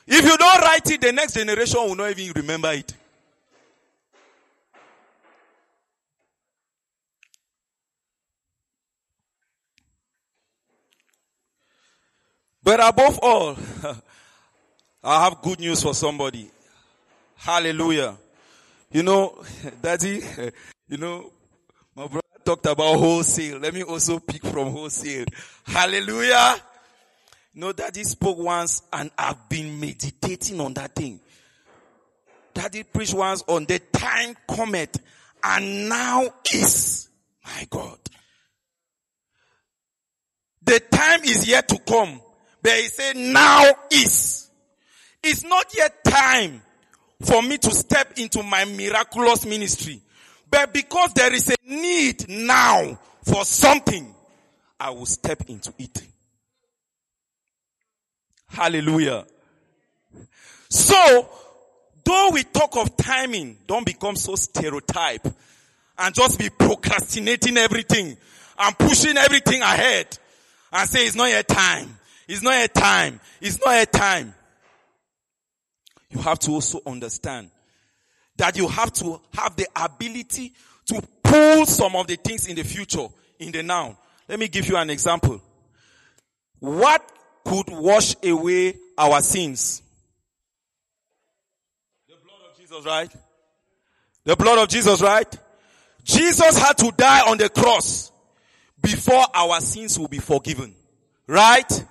If 0.05 0.23
you 0.23 0.37
don't 0.37 0.61
write 0.61 0.89
it, 0.91 1.01
the 1.01 1.11
next 1.11 1.33
generation 1.33 1.81
will 1.81 1.95
not 1.95 2.17
even 2.17 2.33
remember 2.35 2.71
it. 2.71 2.93
But 12.67 12.85
above 12.85 13.19
all, 13.21 13.55
I 15.01 15.23
have 15.23 15.41
good 15.41 15.61
news 15.61 15.81
for 15.81 15.93
somebody. 15.93 16.51
Hallelujah. 17.37 18.17
You 18.91 19.03
know, 19.03 19.41
daddy, 19.81 20.21
you 20.89 20.97
know, 20.97 21.31
my 21.95 22.07
brother 22.07 22.27
talked 22.43 22.65
about 22.65 22.97
wholesale. 22.97 23.59
Let 23.59 23.73
me 23.73 23.83
also 23.83 24.19
pick 24.19 24.43
from 24.43 24.73
wholesale. 24.73 25.23
Hallelujah. 25.65 26.57
You 27.53 27.61
know, 27.61 27.71
daddy 27.71 28.03
spoke 28.03 28.37
once 28.37 28.81
and 28.91 29.11
I've 29.17 29.47
been 29.47 29.79
meditating 29.79 30.59
on 30.59 30.73
that 30.73 30.93
thing. 30.93 31.21
Daddy 32.53 32.83
preached 32.83 33.13
once 33.13 33.45
on 33.47 33.63
the 33.63 33.79
time 33.79 34.35
cometh 34.45 34.99
and 35.41 35.87
now 35.87 36.33
is 36.53 37.07
my 37.45 37.65
God. 37.69 37.97
The 40.65 40.81
time 40.81 41.23
is 41.23 41.47
yet 41.47 41.69
to 41.69 41.79
come. 41.79 42.19
But 42.61 42.73
he 42.73 42.87
said 42.87 43.15
now 43.17 43.63
is. 43.91 44.49
It's 45.23 45.43
not 45.43 45.65
yet 45.75 46.03
time 46.03 46.61
for 47.21 47.41
me 47.41 47.57
to 47.57 47.71
step 47.71 48.13
into 48.17 48.43
my 48.43 48.65
miraculous 48.65 49.45
ministry. 49.45 50.01
But 50.49 50.73
because 50.73 51.13
there 51.13 51.33
is 51.33 51.49
a 51.49 51.55
need 51.67 52.29
now 52.29 52.97
for 53.23 53.43
something, 53.43 54.13
I 54.79 54.91
will 54.91 55.05
step 55.05 55.43
into 55.47 55.73
it. 55.77 56.03
Hallelujah. 58.47 59.25
So, 60.69 61.29
though 62.03 62.29
we 62.31 62.43
talk 62.43 62.77
of 62.77 62.95
timing, 62.95 63.57
don't 63.67 63.85
become 63.85 64.15
so 64.15 64.35
stereotype 64.35 65.27
and 65.97 66.15
just 66.15 66.39
be 66.39 66.49
procrastinating 66.49 67.57
everything 67.57 68.17
and 68.59 68.77
pushing 68.77 69.17
everything 69.17 69.61
ahead 69.61 70.17
and 70.71 70.89
say 70.89 71.05
it's 71.05 71.15
not 71.15 71.29
yet 71.29 71.47
time. 71.47 71.96
It's 72.27 72.41
not 72.41 72.63
a 72.63 72.67
time. 72.67 73.19
It's 73.41 73.63
not 73.65 73.81
a 73.81 73.85
time. 73.85 74.33
You 76.09 76.21
have 76.21 76.39
to 76.39 76.51
also 76.51 76.81
understand 76.85 77.49
that 78.37 78.57
you 78.57 78.67
have 78.67 78.91
to 78.93 79.19
have 79.33 79.55
the 79.55 79.67
ability 79.75 80.53
to 80.85 81.01
pull 81.23 81.65
some 81.65 81.95
of 81.95 82.07
the 82.07 82.15
things 82.15 82.47
in 82.47 82.55
the 82.55 82.63
future, 82.63 83.07
in 83.39 83.51
the 83.51 83.63
now. 83.63 83.97
Let 84.27 84.39
me 84.39 84.47
give 84.47 84.67
you 84.67 84.77
an 84.77 84.89
example. 84.89 85.41
What 86.59 87.01
could 87.45 87.69
wash 87.69 88.15
away 88.23 88.75
our 88.97 89.21
sins? 89.21 89.81
The 92.07 92.15
blood 92.15 92.51
of 92.51 92.57
Jesus, 92.57 92.85
right? 92.85 93.15
The 94.23 94.35
blood 94.35 94.57
of 94.59 94.69
Jesus, 94.69 95.01
right? 95.01 95.37
Jesus 96.03 96.57
had 96.57 96.77
to 96.77 96.91
die 96.95 97.29
on 97.29 97.37
the 97.37 97.49
cross 97.49 98.11
before 98.81 99.25
our 99.33 99.59
sins 99.59 99.97
will 99.99 100.07
be 100.07 100.19
forgiven. 100.19 100.73
Right? 101.27 101.85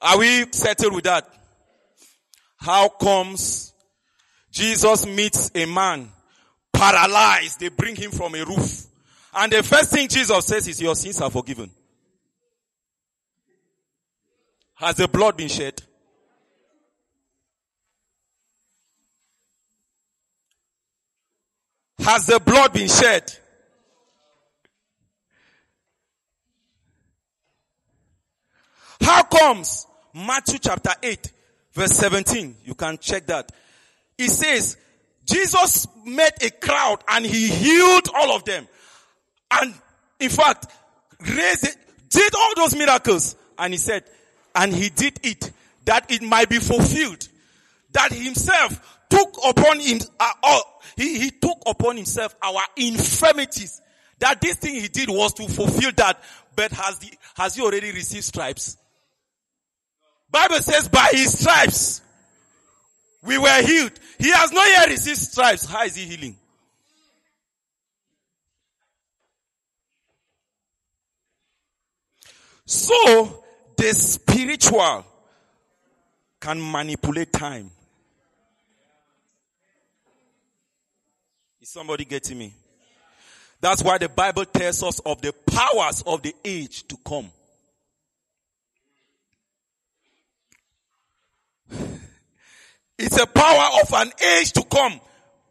Are 0.00 0.18
we 0.18 0.46
settled 0.52 0.94
with 0.94 1.04
that? 1.04 1.28
How 2.56 2.88
comes 2.88 3.72
Jesus 4.50 5.06
meets 5.06 5.50
a 5.54 5.66
man 5.66 6.10
paralyzed? 6.72 7.60
They 7.60 7.68
bring 7.68 7.96
him 7.96 8.10
from 8.10 8.34
a 8.34 8.44
roof. 8.44 8.86
And 9.34 9.52
the 9.52 9.62
first 9.62 9.90
thing 9.90 10.08
Jesus 10.08 10.46
says 10.46 10.66
is 10.66 10.80
your 10.80 10.94
sins 10.94 11.20
are 11.20 11.30
forgiven. 11.30 11.70
Has 14.74 14.96
the 14.96 15.08
blood 15.08 15.36
been 15.36 15.48
shed? 15.48 15.82
Has 22.00 22.26
the 22.26 22.40
blood 22.40 22.72
been 22.72 22.88
shed? 22.88 23.30
How 29.02 29.22
comes 29.22 29.86
Matthew 30.14 30.58
chapter 30.58 30.92
8 31.02 31.32
verse 31.72 31.92
17, 31.92 32.56
you 32.64 32.74
can 32.74 32.98
check 32.98 33.26
that. 33.26 33.50
It 34.18 34.30
says, 34.30 34.76
Jesus 35.24 35.86
met 36.04 36.42
a 36.42 36.50
crowd 36.50 37.02
and 37.08 37.24
he 37.24 37.48
healed 37.48 38.08
all 38.14 38.34
of 38.34 38.44
them. 38.44 38.66
And 39.50 39.74
in 40.18 40.30
fact, 40.30 40.66
raised 41.20 41.64
it, 41.64 41.76
did 42.08 42.34
all 42.34 42.54
those 42.56 42.76
miracles. 42.76 43.36
And 43.58 43.72
he 43.72 43.78
said, 43.78 44.04
and 44.54 44.74
he 44.74 44.88
did 44.88 45.20
it 45.22 45.50
that 45.84 46.10
it 46.10 46.22
might 46.22 46.48
be 46.48 46.58
fulfilled. 46.58 47.28
That 47.92 48.12
himself 48.12 49.00
took 49.08 49.36
upon 49.44 49.80
him, 49.80 49.98
uh, 50.18 50.32
uh, 50.42 50.60
he, 50.96 51.18
he 51.18 51.30
took 51.30 51.58
upon 51.66 51.96
himself 51.96 52.34
our 52.42 52.62
infirmities. 52.76 53.80
That 54.18 54.40
this 54.40 54.56
thing 54.56 54.74
he 54.74 54.88
did 54.88 55.08
was 55.08 55.32
to 55.34 55.48
fulfill 55.48 55.92
that. 55.96 56.22
But 56.54 56.72
has 56.72 57.00
he, 57.00 57.12
has 57.36 57.54
he 57.54 57.62
already 57.62 57.92
received 57.92 58.24
stripes? 58.24 58.76
Bible 60.30 60.58
says 60.58 60.88
by 60.88 61.08
his 61.12 61.38
stripes 61.38 62.02
we 63.22 63.36
were 63.38 63.62
healed. 63.62 63.92
He 64.18 64.30
has 64.30 64.52
not 64.52 64.66
yet 64.66 64.88
received 64.88 65.18
stripes. 65.18 65.66
How 65.66 65.84
is 65.84 65.94
he 65.94 66.04
healing? 66.04 66.36
So 72.64 73.42
the 73.76 73.92
spiritual 73.94 75.04
can 76.40 76.70
manipulate 76.70 77.32
time. 77.32 77.70
Is 81.60 81.68
somebody 81.68 82.04
getting 82.04 82.38
me? 82.38 82.54
That's 83.60 83.82
why 83.82 83.98
the 83.98 84.08
Bible 84.08 84.44
tells 84.46 84.82
us 84.82 85.00
of 85.00 85.20
the 85.20 85.32
powers 85.32 86.02
of 86.06 86.22
the 86.22 86.34
age 86.44 86.86
to 86.88 86.96
come. 87.04 87.30
It's 93.02 93.18
a 93.18 93.26
power 93.26 93.80
of 93.80 93.92
an 93.94 94.12
age 94.36 94.52
to 94.52 94.62
come. 94.62 95.00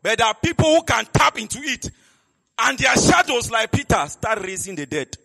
But 0.04 0.20
there 0.20 0.28
are 0.28 0.36
people 0.36 0.66
who 0.66 0.84
can 0.84 1.04
tap 1.12 1.40
into 1.40 1.58
it. 1.60 1.90
And 2.60 2.78
their 2.78 2.96
shadows, 2.96 3.50
like 3.50 3.72
Peter, 3.72 4.06
start 4.08 4.44
raising 4.44 4.76
the 4.76 4.86
dead. 4.86 5.18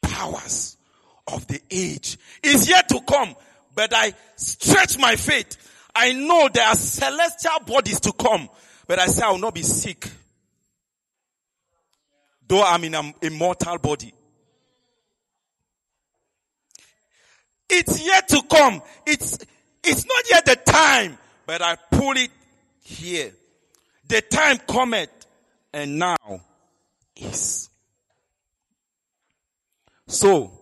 Powers 0.00 0.78
of 1.26 1.46
the 1.46 1.60
age 1.70 2.16
is 2.42 2.66
yet 2.66 2.88
to 2.88 3.02
come. 3.02 3.34
But 3.74 3.92
I 3.94 4.14
stretch 4.36 4.98
my 4.98 5.16
faith. 5.16 5.58
I 5.94 6.12
know 6.12 6.48
there 6.50 6.66
are 6.66 6.74
celestial 6.74 7.60
bodies 7.66 8.00
to 8.00 8.12
come. 8.12 8.48
But 8.86 8.98
I 8.98 9.06
say 9.06 9.24
I 9.24 9.30
will 9.30 9.38
not 9.38 9.54
be 9.54 9.62
sick. 9.62 10.08
Though 12.48 12.62
I'm 12.62 12.82
in 12.84 12.94
a, 12.94 13.30
mortal 13.30 13.76
body. 13.78 14.14
It's 17.76 18.04
yet 18.04 18.28
to 18.28 18.42
come. 18.48 18.82
It's, 19.06 19.38
it's 19.82 20.06
not 20.06 20.24
yet 20.30 20.44
the 20.44 20.56
time, 20.56 21.18
but 21.44 21.60
I 21.60 21.76
pull 21.90 22.16
it 22.16 22.30
here. 22.82 23.32
The 24.06 24.20
time 24.22 24.58
cometh 24.58 25.10
and 25.72 25.98
now 25.98 26.16
is. 27.16 27.68
So, 30.06 30.52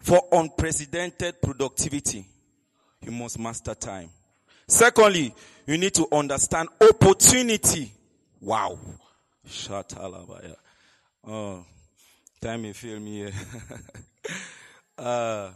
for 0.00 0.20
unprecedented 0.32 1.40
productivity, 1.40 2.26
you 3.00 3.12
must 3.12 3.38
master 3.38 3.74
time. 3.74 4.10
Secondly, 4.66 5.34
you 5.66 5.78
need 5.78 5.94
to 5.94 6.06
understand 6.12 6.68
opportunity. 6.78 7.90
Wow. 8.40 8.78
Shatalabaya. 9.46 10.56
Oh, 11.26 11.64
time 12.40 12.62
may 12.62 12.74
fail 12.74 13.00
me 13.00 13.12
here. 13.18 13.32
uh, 14.98 15.50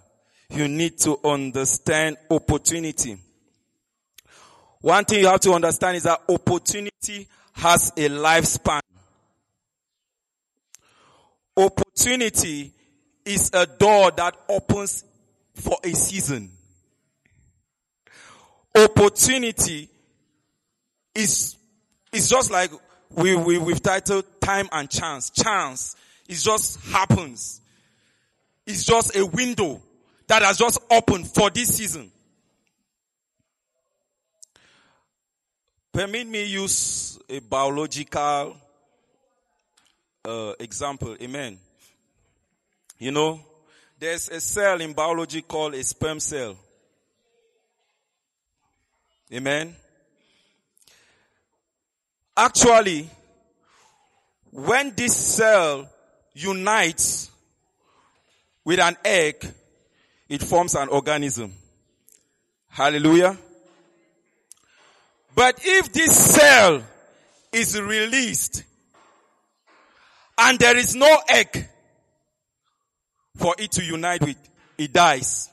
you 0.51 0.69
need 0.69 0.99
to 0.99 1.19
understand 1.25 2.17
opportunity. 2.31 3.19
One 4.81 5.05
thing 5.05 5.21
you 5.21 5.29
have 5.29 5.41
to 5.41 5.53
understand 5.53 5.97
is 5.97 6.03
that 6.05 6.21
opportunity 6.29 7.29
has 7.53 7.91
a 7.97 8.09
lifespan. 8.09 8.81
Opportunity 11.57 12.73
is 13.25 13.51
a 13.53 13.67
door 13.67 14.11
that 14.11 14.37
opens 14.49 15.05
for 15.55 15.77
a 15.85 15.91
season. 15.93 16.51
Opportunity 18.75 19.89
is, 21.15 21.57
is 22.13 22.29
just 22.29 22.51
like 22.51 22.71
we, 23.11 23.37
we, 23.37 23.59
we've 23.59 23.83
titled 23.83 24.25
time 24.41 24.69
and 24.73 24.91
chance. 24.91 25.31
Chance. 25.31 25.97
It 26.29 26.37
just 26.37 26.81
happens. 26.87 27.62
It's 28.67 28.85
just 28.85 29.17
a 29.17 29.27
window 29.27 29.81
that 30.29 30.43
has 30.43 30.59
just 30.59 30.79
opened 30.91 31.29
for 31.29 31.51
this 31.51 31.77
season. 31.77 32.11
Permit 35.93 36.27
me 36.27 36.45
use 36.45 37.19
a 37.29 37.41
biological 37.41 38.57
uh, 40.25 40.53
example. 40.59 41.17
Amen. 41.21 41.59
You 42.99 43.11
know, 43.11 43.41
there's 43.99 44.29
a 44.29 44.41
cell 44.41 44.81
in 44.81 44.93
biology 44.93 45.43
called 45.43 45.75
a 45.75 45.83
sperm 45.83 46.21
cell. 46.21 46.57
Amen. 49.33 49.75
Actually, 52.37 53.11
when 54.51 54.95
this 54.95 55.17
cell 55.17 55.89
unites 56.33 57.32
with 58.65 58.79
an 58.79 58.97
egg, 59.05 59.53
it 60.29 60.43
forms 60.43 60.75
an 60.75 60.89
organism. 60.89 61.53
Hallelujah. 62.69 63.37
But 65.35 65.61
if 65.63 65.93
this 65.93 66.17
cell 66.35 66.83
is 67.53 67.81
released 67.81 68.65
and 70.39 70.59
there 70.59 70.77
is 70.77 70.95
no 70.95 71.19
egg 71.29 71.69
for 73.37 73.55
it 73.59 73.73
to 73.73 73.85
unite 73.85 74.23
with, 74.23 74.37
it 74.79 74.93
dies. 74.93 75.51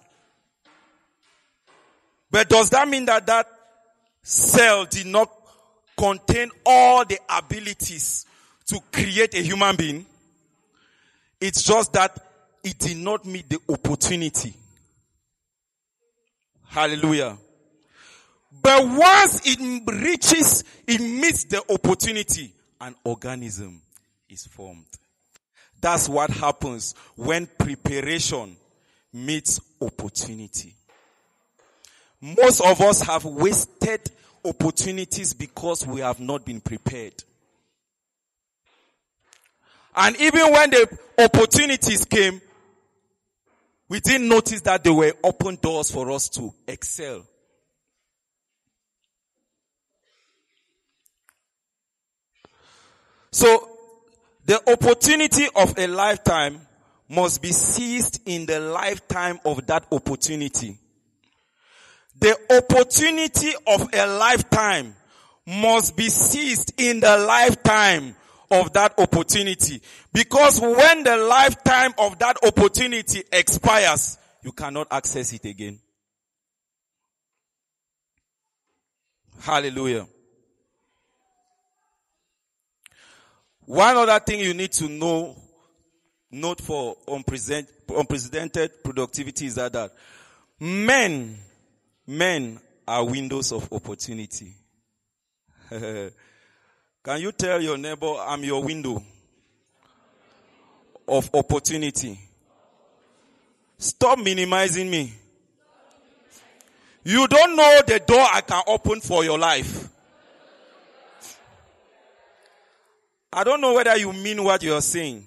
But 2.31 2.49
does 2.49 2.69
that 2.69 2.87
mean 2.87 3.05
that 3.05 3.25
that 3.27 3.47
cell 4.21 4.85
did 4.85 5.07
not 5.07 5.31
contain 5.97 6.51
all 6.65 7.03
the 7.05 7.19
abilities 7.29 8.25
to 8.67 8.79
create 8.91 9.33
a 9.33 9.41
human 9.41 9.75
being? 9.75 10.05
It's 11.41 11.63
just 11.63 11.93
that 11.93 12.28
it 12.63 12.77
did 12.79 12.97
not 12.97 13.25
meet 13.25 13.49
the 13.49 13.59
opportunity 13.69 14.53
Hallelujah. 16.69 17.35
But 18.61 18.87
once 18.87 19.41
it 19.43 19.59
reaches, 20.03 20.63
it 20.87 21.01
meets 21.01 21.45
the 21.45 21.63
opportunity, 21.69 22.53
an 22.79 22.95
organism 23.03 23.81
is 24.29 24.45
formed. 24.45 24.85
That's 25.81 26.07
what 26.07 26.29
happens 26.29 26.93
when 27.15 27.47
preparation 27.57 28.55
meets 29.11 29.59
opportunity. 29.81 30.75
Most 32.21 32.61
of 32.61 32.81
us 32.81 33.01
have 33.01 33.25
wasted 33.25 34.01
opportunities 34.45 35.33
because 35.33 35.87
we 35.87 36.01
have 36.01 36.19
not 36.19 36.45
been 36.45 36.61
prepared. 36.61 37.23
And 39.95 40.15
even 40.17 40.51
when 40.51 40.69
the 40.69 40.97
opportunities 41.17 42.05
came, 42.05 42.41
we 43.89 43.99
didn't 43.99 44.27
notice 44.27 44.61
that 44.61 44.83
they 44.83 44.91
were 44.91 45.13
open 45.23 45.57
doors 45.59 45.89
for 45.89 46.11
us 46.11 46.29
to 46.29 46.53
excel. 46.67 47.25
So, 53.31 53.69
the 54.45 54.59
opportunity 54.71 55.47
of 55.55 55.77
a 55.77 55.87
lifetime 55.87 56.61
must 57.07 57.41
be 57.41 57.51
seized 57.51 58.21
in 58.27 58.45
the 58.45 58.59
lifetime 58.59 59.39
of 59.43 59.65
that 59.67 59.85
opportunity. 59.91 60.77
The 62.19 62.37
opportunity 62.57 63.53
of 63.65 63.89
a 63.93 64.05
lifetime 64.05 64.95
must 65.45 65.95
be 65.95 66.09
seized 66.09 66.73
in 66.77 66.99
the 66.99 67.17
lifetime 67.17 68.15
of 68.51 68.73
that 68.73 68.97
opportunity. 68.97 69.81
Because 70.13 70.59
when 70.59 71.03
the 71.03 71.17
lifetime 71.17 71.93
of 71.97 72.17
that 72.19 72.37
opportunity 72.43 73.23
expires, 73.31 74.17
you 74.41 74.51
cannot 74.51 74.87
access 74.91 75.33
it 75.33 75.45
again. 75.45 75.79
Hallelujah. 79.41 80.07
One 83.65 83.97
other 83.97 84.19
thing 84.19 84.39
you 84.39 84.53
need 84.53 84.71
to 84.73 84.89
know, 84.89 85.35
note 86.31 86.59
for 86.59 86.97
unprecedented 87.07 88.83
productivity 88.83 89.45
is 89.45 89.55
that, 89.55 89.73
that 89.73 89.91
men, 90.59 91.37
men 92.07 92.59
are 92.87 93.05
windows 93.05 93.51
of 93.51 93.71
opportunity. 93.71 94.55
Can 97.03 97.21
you 97.21 97.31
tell 97.31 97.61
your 97.61 97.77
neighbor, 97.77 98.13
I'm 98.19 98.43
your 98.43 98.61
window 98.63 99.01
of 101.07 101.29
opportunity? 101.33 102.19
Stop 103.77 104.19
minimizing 104.19 104.89
me. 104.89 105.13
You 107.03 107.27
don't 107.27 107.55
know 107.55 107.81
the 107.87 107.99
door 107.99 108.19
I 108.31 108.41
can 108.41 108.61
open 108.67 108.99
for 108.99 109.23
your 109.23 109.39
life. 109.39 109.87
I 113.31 113.43
don't 113.43 113.61
know 113.61 113.73
whether 113.73 113.95
you 113.95 114.11
mean 114.11 114.43
what 114.43 114.61
you're 114.63 114.81
saying. 114.81 115.25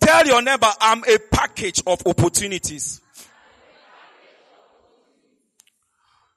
Tell 0.00 0.26
your 0.26 0.42
neighbor, 0.42 0.70
I'm 0.80 1.04
a 1.04 1.18
package 1.30 1.82
of 1.86 2.04
opportunities. 2.06 3.00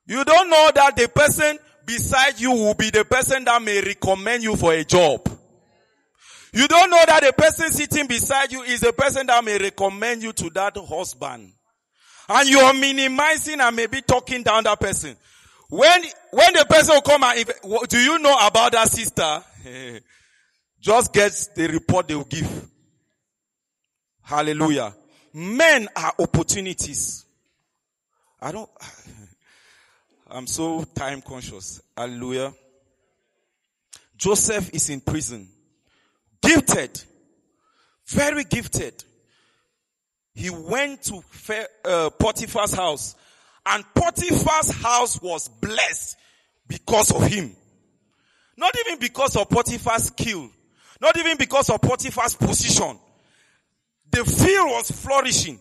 You 0.06 0.24
don't 0.24 0.50
know 0.50 0.72
that 0.76 0.96
the 0.96 1.10
person 1.10 1.58
beside 1.88 2.40
you 2.40 2.52
will 2.52 2.76
be 2.76 2.92
the 2.92 3.06
person 3.06 3.46
that 3.46 3.60
may 3.64 3.82
recommend 3.82 4.44
you 4.44 4.56
for 4.56 4.74
a 4.74 4.84
job. 4.84 5.28
You 6.54 6.68
don't 6.68 6.90
know 6.90 7.04
that 7.08 7.24
the 7.24 7.34
person 7.34 7.72
sitting 7.72 8.08
beside 8.08 8.52
you 8.52 8.62
is 8.62 8.82
the 8.82 8.94
person 8.94 9.26
that 9.28 9.44
may 9.44 9.58
recommend 9.58 10.22
you 10.22 10.34
to 10.34 10.50
that 10.52 10.78
husband. 10.78 11.52
And 12.30 12.50
you 12.50 12.60
are 12.60 12.74
minimizing 12.74 13.62
and 13.62 13.76
maybe 13.76 14.02
talking 14.02 14.44
down 14.44 14.66
that 14.66 14.80
person. 14.80 15.16
When, 15.70 16.02
when 16.32 16.54
the 16.54 16.66
person 16.70 16.96
will 16.96 17.02
come 17.02 17.24
and, 17.24 17.40
if, 17.40 17.90
do 17.90 17.98
you 17.98 18.20
know 18.20 18.36
about 18.46 18.74
that 18.74 18.90
sister? 18.90 19.44
Just 20.80 21.14
get 21.14 21.32
the 21.56 21.68
report 21.68 22.08
they 22.08 22.16
will 22.16 22.24
give. 22.26 22.70
Hallelujah. 24.24 24.94
Men 25.34 25.88
are 25.96 26.14
opportunities. 26.20 27.26
I 28.42 28.52
don't, 28.52 28.70
I'm 30.38 30.46
so 30.46 30.84
time 30.84 31.24
conscious. 31.24 31.82
Hallelujah. 31.98 32.54
Joseph 34.16 34.72
is 34.72 34.88
in 34.92 35.02
prison. 35.02 35.48
Gifted. 36.44 37.04
Very 38.06 38.44
gifted. 38.44 39.04
He 40.36 40.52
went 40.52 41.02
to 41.06 41.24
uh, 41.84 42.12
Potiphar's 42.12 42.72
house 42.72 43.16
and 43.66 43.84
Potiphar's 43.96 44.70
house 44.70 45.20
was 45.24 45.48
blessed 45.48 46.18
because 46.68 47.10
of 47.12 47.26
him. 47.26 47.56
Not 48.58 48.76
even 48.86 49.00
because 49.00 49.36
of 49.38 49.50
Potiphar's 49.50 50.04
skill. 50.04 50.52
Not 51.02 51.18
even 51.18 51.38
because 51.38 51.72
of 51.72 51.82
Potiphar's 51.82 52.36
position. 52.36 53.00
The 54.12 54.24
field 54.24 54.68
was 54.70 54.92
flourishing. 54.92 55.60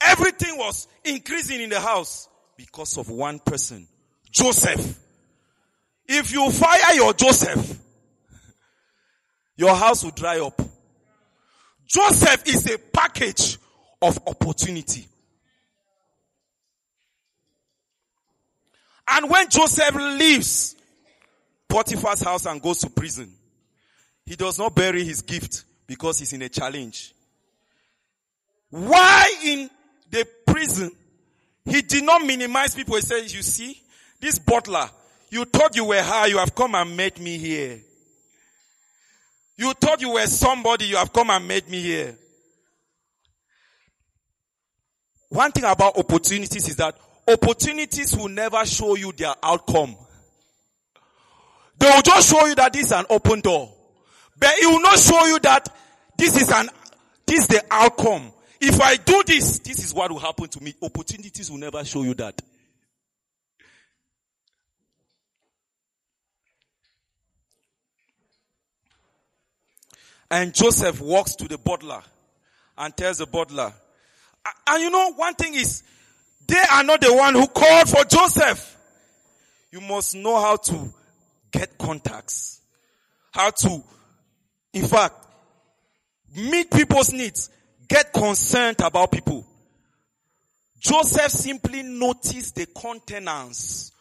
Everything 0.00 0.58
was 0.58 0.88
increasing 1.04 1.60
in 1.60 1.70
the 1.70 1.78
house 1.78 2.28
because 2.56 2.98
of 2.98 3.08
one 3.08 3.38
person. 3.38 3.86
Joseph. 4.30 4.98
If 6.06 6.32
you 6.32 6.50
fire 6.50 6.94
your 6.94 7.12
Joseph, 7.12 7.78
your 9.56 9.74
house 9.74 10.02
will 10.02 10.10
dry 10.10 10.40
up. 10.40 10.60
Joseph 11.86 12.46
is 12.46 12.72
a 12.72 12.78
package 12.78 13.58
of 14.00 14.18
opportunity. 14.26 15.06
And 19.08 19.28
when 19.28 19.48
Joseph 19.50 19.94
leaves 19.94 20.76
Potiphar's 21.68 22.22
house 22.22 22.46
and 22.46 22.62
goes 22.62 22.78
to 22.80 22.90
prison, 22.90 23.32
he 24.24 24.36
does 24.36 24.58
not 24.58 24.74
bury 24.74 25.04
his 25.04 25.22
gift 25.22 25.64
because 25.86 26.20
he's 26.20 26.32
in 26.32 26.42
a 26.42 26.48
challenge. 26.48 27.12
Why 28.70 29.34
in 29.44 29.68
the 30.10 30.26
prison, 30.46 30.92
he 31.64 31.82
did 31.82 32.04
not 32.04 32.24
minimize 32.24 32.74
people. 32.74 32.94
He 32.94 33.02
said, 33.02 33.22
you 33.22 33.42
see, 33.42 33.80
this 34.20 34.38
butler, 34.38 34.88
you 35.30 35.44
thought 35.44 35.76
you 35.76 35.84
were 35.84 36.02
high, 36.02 36.26
you 36.26 36.38
have 36.38 36.54
come 36.54 36.74
and 36.74 36.96
met 36.96 37.20
me 37.20 37.38
here. 37.38 37.80
You 39.56 39.72
thought 39.74 40.00
you 40.00 40.12
were 40.12 40.26
somebody, 40.26 40.86
you 40.86 40.96
have 40.96 41.12
come 41.12 41.30
and 41.30 41.46
met 41.46 41.68
me 41.68 41.80
here. 41.80 42.16
One 45.28 45.52
thing 45.52 45.64
about 45.64 45.96
opportunities 45.96 46.68
is 46.68 46.76
that 46.76 46.96
opportunities 47.28 48.16
will 48.16 48.28
never 48.28 48.64
show 48.66 48.96
you 48.96 49.12
their 49.12 49.34
outcome. 49.42 49.96
They 51.78 51.88
will 51.88 52.02
just 52.02 52.30
show 52.30 52.46
you 52.46 52.54
that 52.56 52.72
this 52.72 52.86
is 52.86 52.92
an 52.92 53.06
open 53.08 53.40
door. 53.40 53.72
But 54.38 54.54
it 54.60 54.66
will 54.66 54.80
not 54.80 54.98
show 54.98 55.26
you 55.26 55.38
that 55.40 55.68
this 56.16 56.40
is 56.40 56.50
an, 56.50 56.68
this 57.26 57.40
is 57.40 57.46
the 57.46 57.62
outcome. 57.70 58.32
If 58.60 58.80
I 58.80 58.96
do 58.96 59.22
this, 59.26 59.60
this 59.60 59.84
is 59.84 59.94
what 59.94 60.10
will 60.10 60.18
happen 60.18 60.48
to 60.48 60.62
me. 60.62 60.74
Opportunities 60.82 61.50
will 61.50 61.58
never 61.58 61.84
show 61.84 62.02
you 62.02 62.14
that. 62.14 62.40
And 70.30 70.54
Joseph 70.54 71.00
walks 71.00 71.34
to 71.36 71.48
the 71.48 71.58
butler 71.58 72.02
and 72.78 72.96
tells 72.96 73.18
the 73.18 73.26
butler, 73.26 73.72
and 74.66 74.82
you 74.82 74.90
know, 74.90 75.12
one 75.12 75.34
thing 75.34 75.54
is, 75.54 75.82
they 76.46 76.62
are 76.72 76.84
not 76.84 77.00
the 77.00 77.12
one 77.14 77.34
who 77.34 77.46
called 77.46 77.88
for 77.88 78.04
Joseph. 78.04 78.76
You 79.72 79.80
must 79.80 80.14
know 80.14 80.40
how 80.40 80.56
to 80.56 80.92
get 81.52 81.76
contacts. 81.78 82.60
How 83.32 83.50
to, 83.50 83.82
in 84.72 84.86
fact, 84.86 85.14
meet 86.34 86.70
people's 86.70 87.12
needs. 87.12 87.50
Get 87.86 88.12
concerned 88.12 88.80
about 88.80 89.12
people. 89.12 89.46
Joseph 90.78 91.30
simply 91.30 91.82
noticed 91.82 92.54
the 92.54 92.66
countenance 92.66 93.92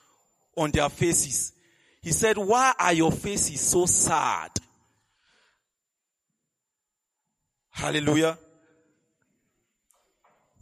on 0.56 0.72
their 0.72 0.89
faces. 0.89 1.54
He 2.02 2.12
said, 2.12 2.38
why 2.38 2.74
are 2.80 2.94
your 2.94 3.12
faces 3.12 3.60
so 3.62 3.86
sad? 3.86 4.52
Hallelujah. 7.80 8.38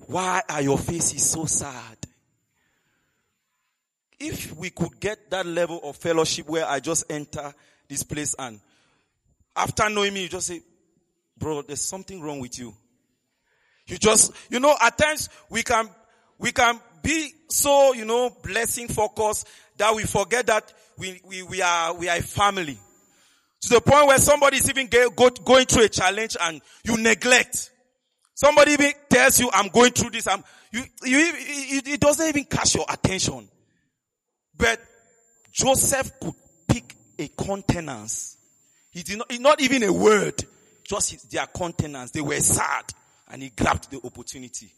Why 0.06 0.43
are 0.47 0.62
your 0.62 0.77
faces 0.77 1.27
so 1.27 1.45
sad? 1.45 1.97
If 4.19 4.56
we 4.56 4.69
could 4.69 4.99
get 4.99 5.32
that 5.32 5.47
level 5.47 5.80
of 5.84 5.95
fellowship 5.95 6.47
where 6.47 6.67
I 6.67 6.80
just 6.80 7.12
enter 7.12 7.53
this 7.88 8.03
place 8.03 8.36
and 8.38 8.60
after 9.56 9.89
knowing 9.89 10.13
me, 10.13 10.23
you 10.23 10.30
just 10.30 10.45
say, 10.45 10.62
bro, 11.36 11.63
there's 11.63 11.82
something 11.82 12.21
wrong 12.21 12.39
with 12.39 12.60
you. 12.60 12.75
You 13.88 13.97
just, 13.97 14.32
you 14.51 14.60
know, 14.60 14.75
at 14.80 14.95
times 14.95 15.30
we 15.49 15.63
can, 15.63 15.89
we 16.38 16.51
can 16.51 16.80
be 17.01 17.32
so, 17.49 17.93
you 17.93 18.06
know, 18.06 18.30
blessing 18.43 18.89
focused 18.89 19.47
that 19.77 19.95
we 19.95 20.03
forget 20.03 20.45
that 20.45 20.71
we, 20.99 21.19
we, 21.25 21.41
we 21.41 21.62
are, 21.63 21.95
we 21.95 22.10
are 22.10 22.17
a 22.17 22.21
family. 22.21 22.77
To 23.61 23.69
the 23.69 23.81
point 23.81 24.07
where 24.07 24.17
somebody 24.19 24.57
is 24.57 24.69
even 24.69 24.87
go, 24.87 25.09
going 25.09 25.65
through 25.65 25.85
a 25.85 25.89
challenge 25.89 26.37
and 26.39 26.61
you 26.83 26.97
neglect. 26.97 27.71
Somebody 28.35 28.73
even 28.73 28.91
tells 29.09 29.39
you, 29.39 29.49
I'm 29.51 29.69
going 29.69 29.91
through 29.91 30.11
this. 30.11 30.27
I'm, 30.27 30.43
you, 30.71 30.81
you, 31.03 31.31
it, 31.33 31.87
it 31.87 31.99
doesn't 31.99 32.27
even 32.27 32.43
catch 32.45 32.75
your 32.75 32.85
attention. 32.87 33.49
But 34.55 34.79
Joseph 35.51 36.19
could 36.19 36.35
pick 36.67 36.95
a 37.17 37.27
countenance. 37.29 38.37
He 38.91 39.01
did 39.03 39.17
not, 39.17 39.39
not 39.39 39.61
even 39.61 39.83
a 39.83 39.91
word, 39.91 40.35
just 40.83 41.31
their 41.31 41.47
countenance. 41.47 42.11
They 42.11 42.21
were 42.21 42.39
sad 42.39 42.85
and 43.29 43.41
he 43.41 43.49
grabbed 43.49 43.89
the 43.91 43.99
opportunity. 44.05 44.71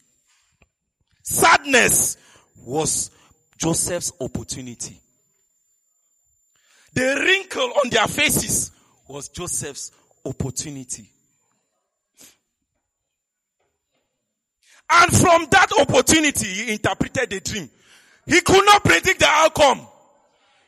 Sadness 1.22 2.16
was 2.64 3.10
Joseph's 3.58 4.12
opportunity. 4.20 5.00
The 6.92 7.22
wrinkle 7.24 7.72
on 7.84 7.90
their 7.90 8.08
faces 8.08 8.72
was 9.06 9.28
Joseph's 9.28 9.92
opportunity. 10.24 11.08
And 14.90 15.16
from 15.16 15.46
that 15.50 15.68
opportunity, 15.78 16.46
he 16.46 16.72
interpreted 16.72 17.30
the 17.30 17.40
dream. 17.40 17.70
He 18.26 18.40
could 18.40 18.64
not 18.64 18.82
predict 18.84 19.20
the 19.20 19.28
outcome. 19.28 19.86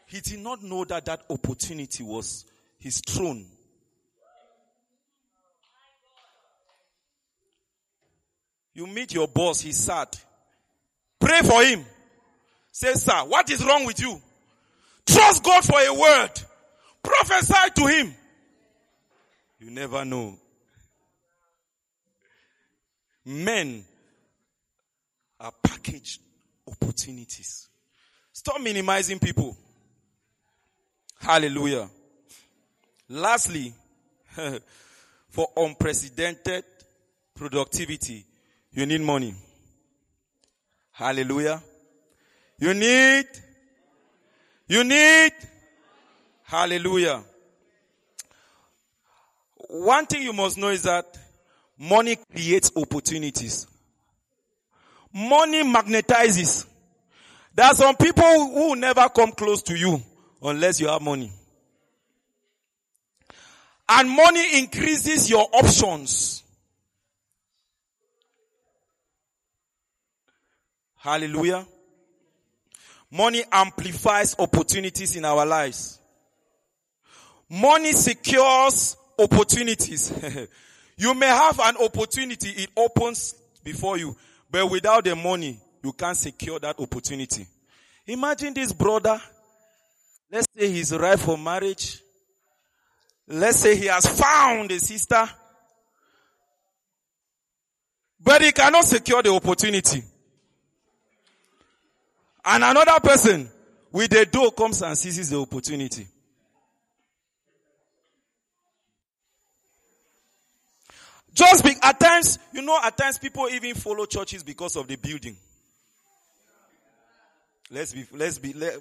He 0.07 0.21
did 0.21 0.41
not 0.41 0.63
know 0.63 0.85
that 0.85 1.07
that 1.07 1.23
opportunity 1.29 2.03
was 2.03 2.45
his 2.79 3.01
throne. 3.01 3.47
You 8.75 8.87
meet 8.87 9.13
your 9.13 9.29
boss, 9.29 9.61
he's 9.61 9.77
sad. 9.77 10.09
Pray 11.19 11.41
for 11.43 11.63
him. 11.63 11.85
Say, 12.71 12.95
sir, 12.95 13.25
what 13.27 13.51
is 13.51 13.65
wrong 13.65 13.85
with 13.85 14.01
you? 14.01 14.21
Trust 15.07 15.43
God 15.43 15.65
for 15.65 15.79
a 15.81 15.95
word. 15.95 16.31
Prophesy 17.03 17.71
to 17.77 17.87
him. 17.87 18.15
You 19.59 19.71
never 19.71 20.05
know. 20.05 20.37
Men 23.25 23.85
are 25.41 25.53
packaged 25.63 26.21
opportunities. 26.67 27.69
Stop 28.33 28.61
minimizing 28.61 29.19
people. 29.19 29.57
Hallelujah. 31.21 31.89
Lastly, 33.09 33.73
for 35.29 35.49
unprecedented 35.57 36.65
productivity, 37.35 38.25
you 38.73 38.87
need 38.87 39.01
money. 39.01 39.35
Hallelujah. 40.93 41.63
You 42.59 42.75
need, 42.75 43.27
you 44.73 44.85
need, 44.85 45.33
hallelujah. 46.45 47.23
One 49.69 50.07
thing 50.07 50.23
you 50.23 50.33
must 50.33 50.57
know 50.57 50.69
is 50.69 50.85
that 50.85 51.05
money 51.79 52.17
creates 52.33 52.73
opportunities. 52.75 53.67
Money 55.13 55.63
magnetizes. 55.63 56.67
There 57.55 57.67
are 57.67 57.75
some 57.75 57.97
people 57.97 58.25
who 58.25 58.69
will 58.71 58.77
never 58.77 59.11
come 59.11 59.33
close 59.33 59.63
to 59.65 59.77
you 59.77 60.03
unless 60.41 60.81
you 60.81 60.89
have 60.89 61.03
money. 61.03 61.31
And 63.91 64.09
money 64.09 64.59
increases 64.59 65.29
your 65.29 65.47
options. 65.53 66.43
Hallelujah. 70.97 71.67
Money 73.13 73.45
amplifies 73.53 74.35
opportunities 74.39 75.17
in 75.17 75.27
our 75.27 75.45
lives. 75.45 75.99
Money 77.51 77.93
secures 77.93 78.97
opportunities. 79.19 80.11
you 80.97 81.13
may 81.13 81.27
have 81.27 81.61
an 81.61 81.77
opportunity, 81.77 82.49
it 82.49 82.71
opens 82.75 83.35
before 83.63 83.99
you, 83.99 84.17
but 84.51 84.71
without 84.71 85.05
the 85.05 85.15
money, 85.15 85.61
you 85.85 85.93
can't 85.93 86.17
secure 86.17 86.59
that 86.59 86.81
opportunity. 86.81 87.47
Imagine 88.07 88.55
this 88.55 88.73
brother. 88.73 89.21
Let's 90.31 90.47
say 90.57 90.71
he's 90.71 90.97
ripe 90.97 91.19
for 91.19 91.37
marriage. 91.37 92.01
Let's 93.29 93.59
say 93.59 93.77
he 93.77 93.87
has 93.87 94.07
found 94.07 94.73
a 94.73 94.79
sister. 94.79 95.29
But 98.19 98.41
he 98.41 98.53
cannot 98.53 98.87
secure 98.87 99.23
the 99.23 99.35
opportunity. 99.35 100.03
And 102.45 102.65
another 102.65 102.99
person 103.01 103.51
with 103.93 104.13
a 104.15 104.27
door 104.27 104.51
comes 104.53 104.83
and 104.83 104.97
seizes 104.99 105.31
the 105.31 105.39
opportunity. 105.39 106.07
Just 111.35 111.65
be, 111.65 111.73
at 111.83 111.99
times, 111.99 112.39
you 112.53 112.63
know, 112.63 112.79
at 112.83 112.97
times 112.97 113.19
people 113.19 113.49
even 113.49 113.75
follow 113.75 114.05
churches 114.07 114.43
because 114.43 114.77
of 114.77 114.87
the 114.87 114.97
building. 114.97 115.37
Let's 117.71 117.95
be, 117.95 118.05
let's 118.13 118.39
be, 118.39 118.53
let, 118.53 118.75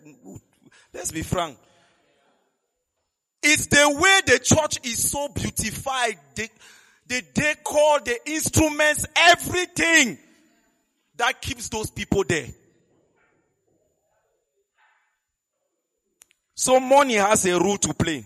let's 0.93 1.11
be 1.11 1.21
frank. 1.21 1.57
It's 3.41 3.67
the 3.67 3.89
way 3.89 4.21
the 4.25 4.39
church 4.39 4.79
is 4.83 5.11
so 5.11 5.29
beautified. 5.29 6.19
The, 6.35 6.49
the 7.07 7.23
decor, 7.33 8.01
the 8.03 8.17
instruments, 8.25 9.05
everything 9.15 10.17
that 11.15 11.41
keeps 11.41 11.69
those 11.69 11.89
people 11.89 12.23
there. 12.27 12.47
So 16.61 16.79
money 16.79 17.15
has 17.15 17.43
a 17.47 17.57
role 17.57 17.79
to 17.79 17.91
play. 17.91 18.23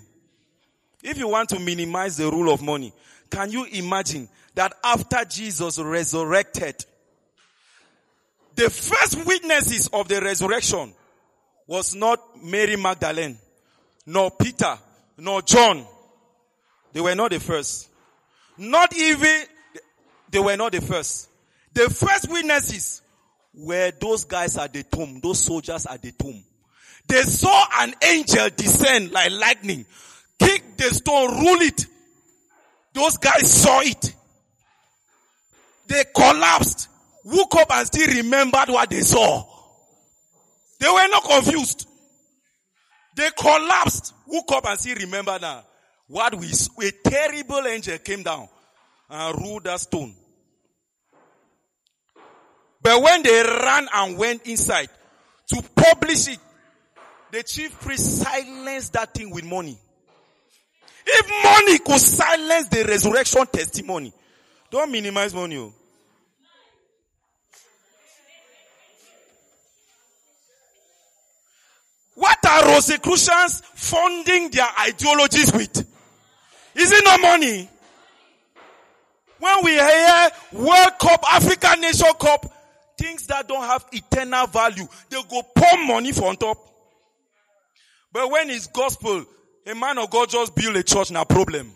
If 1.01 1.17
you 1.17 1.29
want 1.29 1.47
to 1.51 1.57
minimize 1.57 2.17
the 2.17 2.29
rule 2.29 2.53
of 2.53 2.61
money, 2.61 2.91
can 3.29 3.49
you 3.49 3.63
imagine 3.63 4.27
that 4.55 4.73
after 4.83 5.23
Jesus 5.23 5.79
resurrected, 5.79 6.83
the 8.55 8.69
first 8.69 9.25
witnesses 9.25 9.87
of 9.87 10.09
the 10.09 10.19
resurrection 10.19 10.93
was 11.65 11.95
not 11.95 12.19
Mary 12.43 12.75
Magdalene, 12.75 13.37
nor 14.05 14.31
Peter, 14.31 14.79
nor 15.17 15.41
John. 15.41 15.85
They 16.91 16.99
were 16.99 17.15
not 17.15 17.31
the 17.31 17.39
first. 17.39 17.87
Not 18.57 18.93
even, 18.97 19.45
they 20.29 20.39
were 20.39 20.57
not 20.57 20.73
the 20.73 20.81
first. 20.81 21.29
The 21.71 21.89
first 21.89 22.29
witnesses 22.29 23.01
were 23.53 23.93
those 23.97 24.25
guys 24.25 24.57
at 24.57 24.73
the 24.73 24.83
tomb, 24.83 25.21
those 25.23 25.39
soldiers 25.39 25.85
at 25.85 26.01
the 26.01 26.11
tomb. 26.11 26.43
They 27.07 27.21
saw 27.21 27.65
an 27.79 27.93
angel 28.01 28.49
descend 28.55 29.11
like 29.11 29.31
lightning, 29.31 29.85
kick 30.39 30.77
the 30.77 30.85
stone, 30.85 31.39
rule 31.39 31.61
it. 31.61 31.85
Those 32.93 33.17
guys 33.17 33.51
saw 33.51 33.81
it. 33.81 34.13
They 35.87 36.03
collapsed, 36.15 36.89
woke 37.23 37.55
up 37.55 37.71
and 37.71 37.85
still 37.85 38.07
remembered 38.07 38.69
what 38.69 38.89
they 38.89 39.01
saw. 39.01 39.45
They 40.79 40.89
were 40.89 41.07
not 41.09 41.23
confused. 41.23 41.87
They 43.15 43.29
collapsed, 43.37 44.13
woke 44.27 44.51
up 44.51 44.67
and 44.67 44.79
still 44.79 44.97
remembered 44.97 45.41
now 45.41 45.63
what 46.07 46.35
we, 46.35 46.51
a 46.83 46.91
terrible 47.09 47.65
angel 47.67 47.97
came 47.99 48.23
down 48.23 48.47
and 49.09 49.41
ruled 49.41 49.63
that 49.63 49.79
stone. 49.79 50.13
But 52.81 53.01
when 53.01 53.23
they 53.23 53.41
ran 53.41 53.87
and 53.93 54.17
went 54.17 54.45
inside 54.45 54.89
to 55.47 55.63
publish 55.75 56.27
it, 56.27 56.39
the 57.31 57.43
chief 57.43 57.79
priest 57.81 58.21
silenced 58.21 58.93
that 58.93 59.13
thing 59.13 59.29
with 59.29 59.43
money. 59.43 59.77
If 61.05 61.43
money 61.43 61.79
could 61.79 61.99
silence 61.99 62.67
the 62.69 62.83
resurrection 62.83 63.45
testimony, 63.47 64.13
don't 64.71 64.91
minimize 64.91 65.33
money. 65.33 65.57
Oh. 65.57 65.73
What 72.15 72.37
are 72.45 72.73
Rosicrucians 72.73 73.61
funding 73.73 74.49
their 74.49 74.67
ideologies 74.79 75.53
with? 75.53 75.77
Is 76.73 76.91
it 76.91 77.03
not 77.03 77.21
money? 77.21 77.69
When 79.37 79.57
we 79.63 79.71
hear 79.71 80.29
World 80.53 80.91
Cup, 80.99 81.23
African 81.29 81.81
Nation 81.81 82.07
Cup, 82.19 82.51
things 82.97 83.27
that 83.27 83.47
don't 83.47 83.63
have 83.63 83.85
eternal 83.91 84.47
value, 84.47 84.87
they 85.09 85.21
go 85.29 85.41
pour 85.55 85.85
money 85.85 86.13
for 86.13 86.29
on 86.29 86.37
top. 86.37 86.57
But 88.15 88.31
when 88.31 88.49
it's 88.49 88.67
gospel, 88.67 89.25
a 89.67 89.75
man 89.75 89.97
of 89.97 90.09
God 90.09 90.29
just 90.29 90.55
build 90.55 90.77
a 90.77 90.83
church, 90.83 91.11
no 91.11 91.25
problem. 91.25 91.69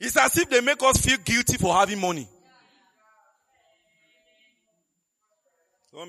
It's 0.00 0.16
as 0.16 0.36
if 0.36 0.50
they 0.50 0.60
make 0.60 0.82
us 0.82 0.96
feel 0.96 1.18
guilty 1.18 1.56
for 1.58 1.72
having 1.76 2.00
money. 2.00 2.28
So, 5.92 6.04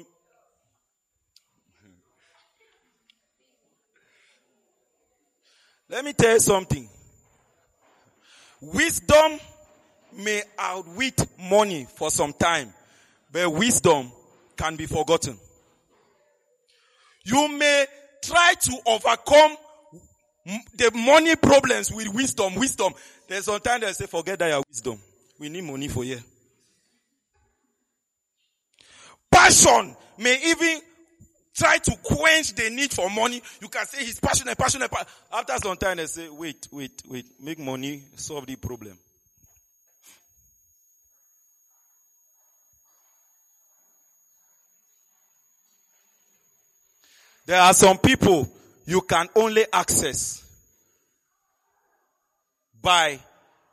let 5.90 6.04
me 6.04 6.14
tell 6.14 6.34
you 6.34 6.40
something. 6.40 6.90
Wisdom 8.62 9.40
may 10.18 10.42
outwit 10.58 11.24
money 11.40 11.86
for 11.98 12.10
some 12.10 12.34
time, 12.34 12.74
but 13.32 13.48
wisdom 13.48 14.12
can 14.58 14.76
be 14.76 14.88
forgotten. 14.88 15.38
You 17.26 17.48
may 17.48 17.86
try 18.22 18.54
to 18.62 18.78
overcome 18.86 19.58
the 20.76 20.92
money 20.96 21.36
problems 21.36 21.92
with 21.92 22.08
wisdom. 22.14 22.56
Wisdom. 22.56 22.94
There's 23.28 23.46
sometimes 23.46 23.84
they 23.84 23.92
say, 23.94 24.06
forget 24.06 24.40
that 24.40 24.48
your 24.50 24.64
wisdom. 24.68 25.00
We 25.40 25.50
need 25.50 25.64
money 25.64 25.88
for 25.88 26.04
you. 26.04 26.20
Passion 29.32 29.96
may 30.18 30.40
even 30.48 30.82
try 31.54 31.78
to 31.78 31.96
quench 32.04 32.54
the 32.56 32.70
need 32.70 32.92
for 32.92 33.10
money. 33.10 33.42
You 33.62 33.68
can 33.68 33.86
say 33.86 34.04
he's 34.04 34.20
passionate, 34.20 34.58
passionate. 34.58 34.92
After 35.32 35.58
some 35.58 35.78
time, 35.78 35.98
they 35.98 36.08
say, 36.08 36.30
wait, 36.30 36.68
wait, 36.72 37.02
wait. 37.08 37.26
Make 37.40 37.60
money 37.60 38.04
solve 38.16 38.48
the 38.48 38.56
problem. 38.56 38.98
There 47.50 47.60
are 47.60 47.74
some 47.74 47.98
people 47.98 48.48
you 48.86 49.02
can 49.02 49.28
only 49.36 49.66
access 49.74 50.44
by 52.80 53.20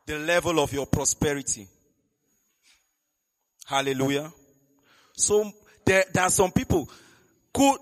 the 0.06 0.18
level 0.18 0.60
of 0.60 0.72
your 0.72 0.86
prosperity. 0.86 1.68
Hallelujah. 3.66 4.32
So 5.12 5.52
there, 5.84 6.06
there 6.10 6.22
are 6.22 6.30
some 6.30 6.52
people 6.52 6.88
could, 7.52 7.76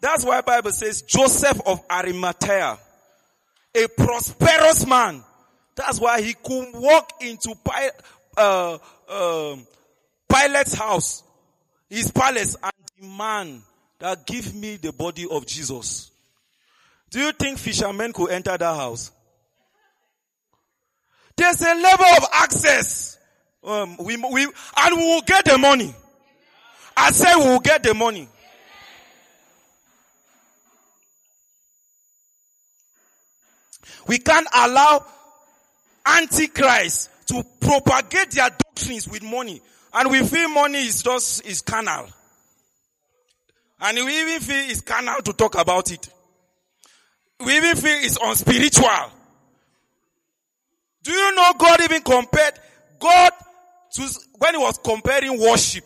that's 0.00 0.24
why 0.24 0.40
Bible 0.40 0.72
says 0.72 1.02
Joseph 1.02 1.60
of 1.64 1.80
Arimathea, 1.88 2.76
a 3.76 3.86
prosperous 3.96 4.84
man. 4.84 5.22
That's 5.76 6.00
why 6.00 6.22
he 6.22 6.34
could 6.34 6.74
walk 6.74 7.12
into 7.20 7.54
uh, 8.36 8.78
uh, 9.06 9.56
Pilate's 10.28 10.74
house, 10.74 11.22
his 11.88 12.10
palace, 12.10 12.56
and 12.60 12.72
demand 13.00 13.62
that 13.98 14.26
give 14.26 14.54
me 14.54 14.76
the 14.76 14.92
body 14.92 15.26
of 15.30 15.46
Jesus. 15.46 16.10
Do 17.10 17.20
you 17.20 17.32
think 17.32 17.58
fishermen 17.58 18.12
could 18.12 18.30
enter 18.30 18.56
that 18.56 18.76
house? 18.76 19.10
There's 21.36 21.60
a 21.60 21.74
level 21.74 22.06
of 22.06 22.24
access. 22.32 23.18
Um, 23.62 23.96
we, 23.98 24.16
we, 24.16 24.44
and 24.44 24.96
we 24.96 25.02
will 25.02 25.22
get 25.22 25.44
the 25.44 25.58
money. 25.58 25.94
I 26.96 27.10
say 27.10 27.34
we 27.36 27.44
will 27.44 27.60
get 27.60 27.82
the 27.82 27.94
money. 27.94 28.28
We 34.06 34.18
can't 34.18 34.46
allow 34.54 35.04
antichrist 36.06 37.10
to 37.26 37.44
propagate 37.60 38.30
their 38.30 38.50
doctrines 38.50 39.08
with 39.08 39.22
money. 39.22 39.60
And 39.92 40.10
we 40.10 40.22
feel 40.24 40.48
money 40.48 40.78
is 40.78 41.02
just, 41.02 41.44
is 41.44 41.60
carnal. 41.60 42.06
And 43.80 43.98
we 43.98 44.20
even 44.20 44.40
feel 44.40 44.70
it's 44.70 44.80
carnal 44.80 45.20
to 45.22 45.32
talk 45.32 45.58
about 45.58 45.90
it. 45.92 46.08
We 47.44 47.56
even 47.56 47.76
feel 47.76 47.96
it's 47.98 48.18
unspiritual. 48.22 49.12
Do 51.02 51.12
you 51.12 51.34
know 51.34 51.52
God 51.58 51.82
even 51.82 52.02
compared 52.02 52.58
God 52.98 53.32
to, 53.92 54.20
when 54.38 54.54
he 54.54 54.60
was 54.60 54.78
comparing 54.78 55.38
worship, 55.38 55.84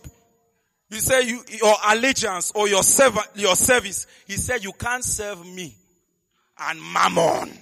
he 0.88 0.96
said 0.96 1.22
you, 1.22 1.42
your 1.48 1.74
allegiance 1.88 2.52
or 2.54 2.68
your 2.68 2.82
serv- 2.82 3.28
your 3.34 3.54
service, 3.54 4.06
he 4.26 4.34
said 4.34 4.64
you 4.64 4.72
can't 4.72 5.04
serve 5.04 5.44
me 5.46 5.76
and 6.58 6.80
mammon. 6.92 7.52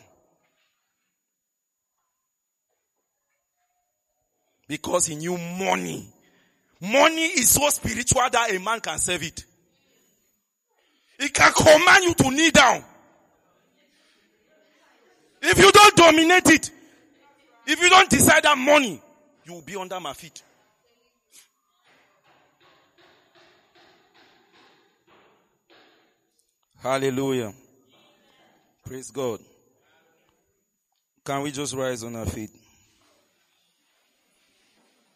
Because 4.66 5.06
he 5.06 5.16
knew 5.16 5.36
money. 5.36 6.06
Money 6.80 7.24
is 7.24 7.50
so 7.50 7.68
spiritual 7.70 8.22
that 8.30 8.54
a 8.54 8.60
man 8.60 8.80
can 8.80 8.98
serve 8.98 9.22
it. 9.22 9.44
It 11.18 11.34
can 11.34 11.52
command 11.52 12.04
you 12.04 12.14
to 12.14 12.30
kneel 12.30 12.50
down. 12.50 12.84
If 15.42 15.58
you 15.58 15.70
don't 15.70 15.96
dominate 15.96 16.48
it, 16.50 16.70
if 17.66 17.80
you 17.80 17.88
don't 17.88 18.08
decide 18.08 18.44
that 18.44 18.56
money, 18.56 19.00
you 19.44 19.52
will 19.54 19.62
be 19.62 19.76
under 19.76 19.98
my 20.00 20.12
feet. 20.12 20.42
Hallelujah. 26.80 27.52
Praise 28.84 29.10
God. 29.10 29.40
Can 31.24 31.42
we 31.42 31.50
just 31.50 31.74
rise 31.74 32.04
on 32.04 32.16
our 32.16 32.26
feet? 32.26 32.50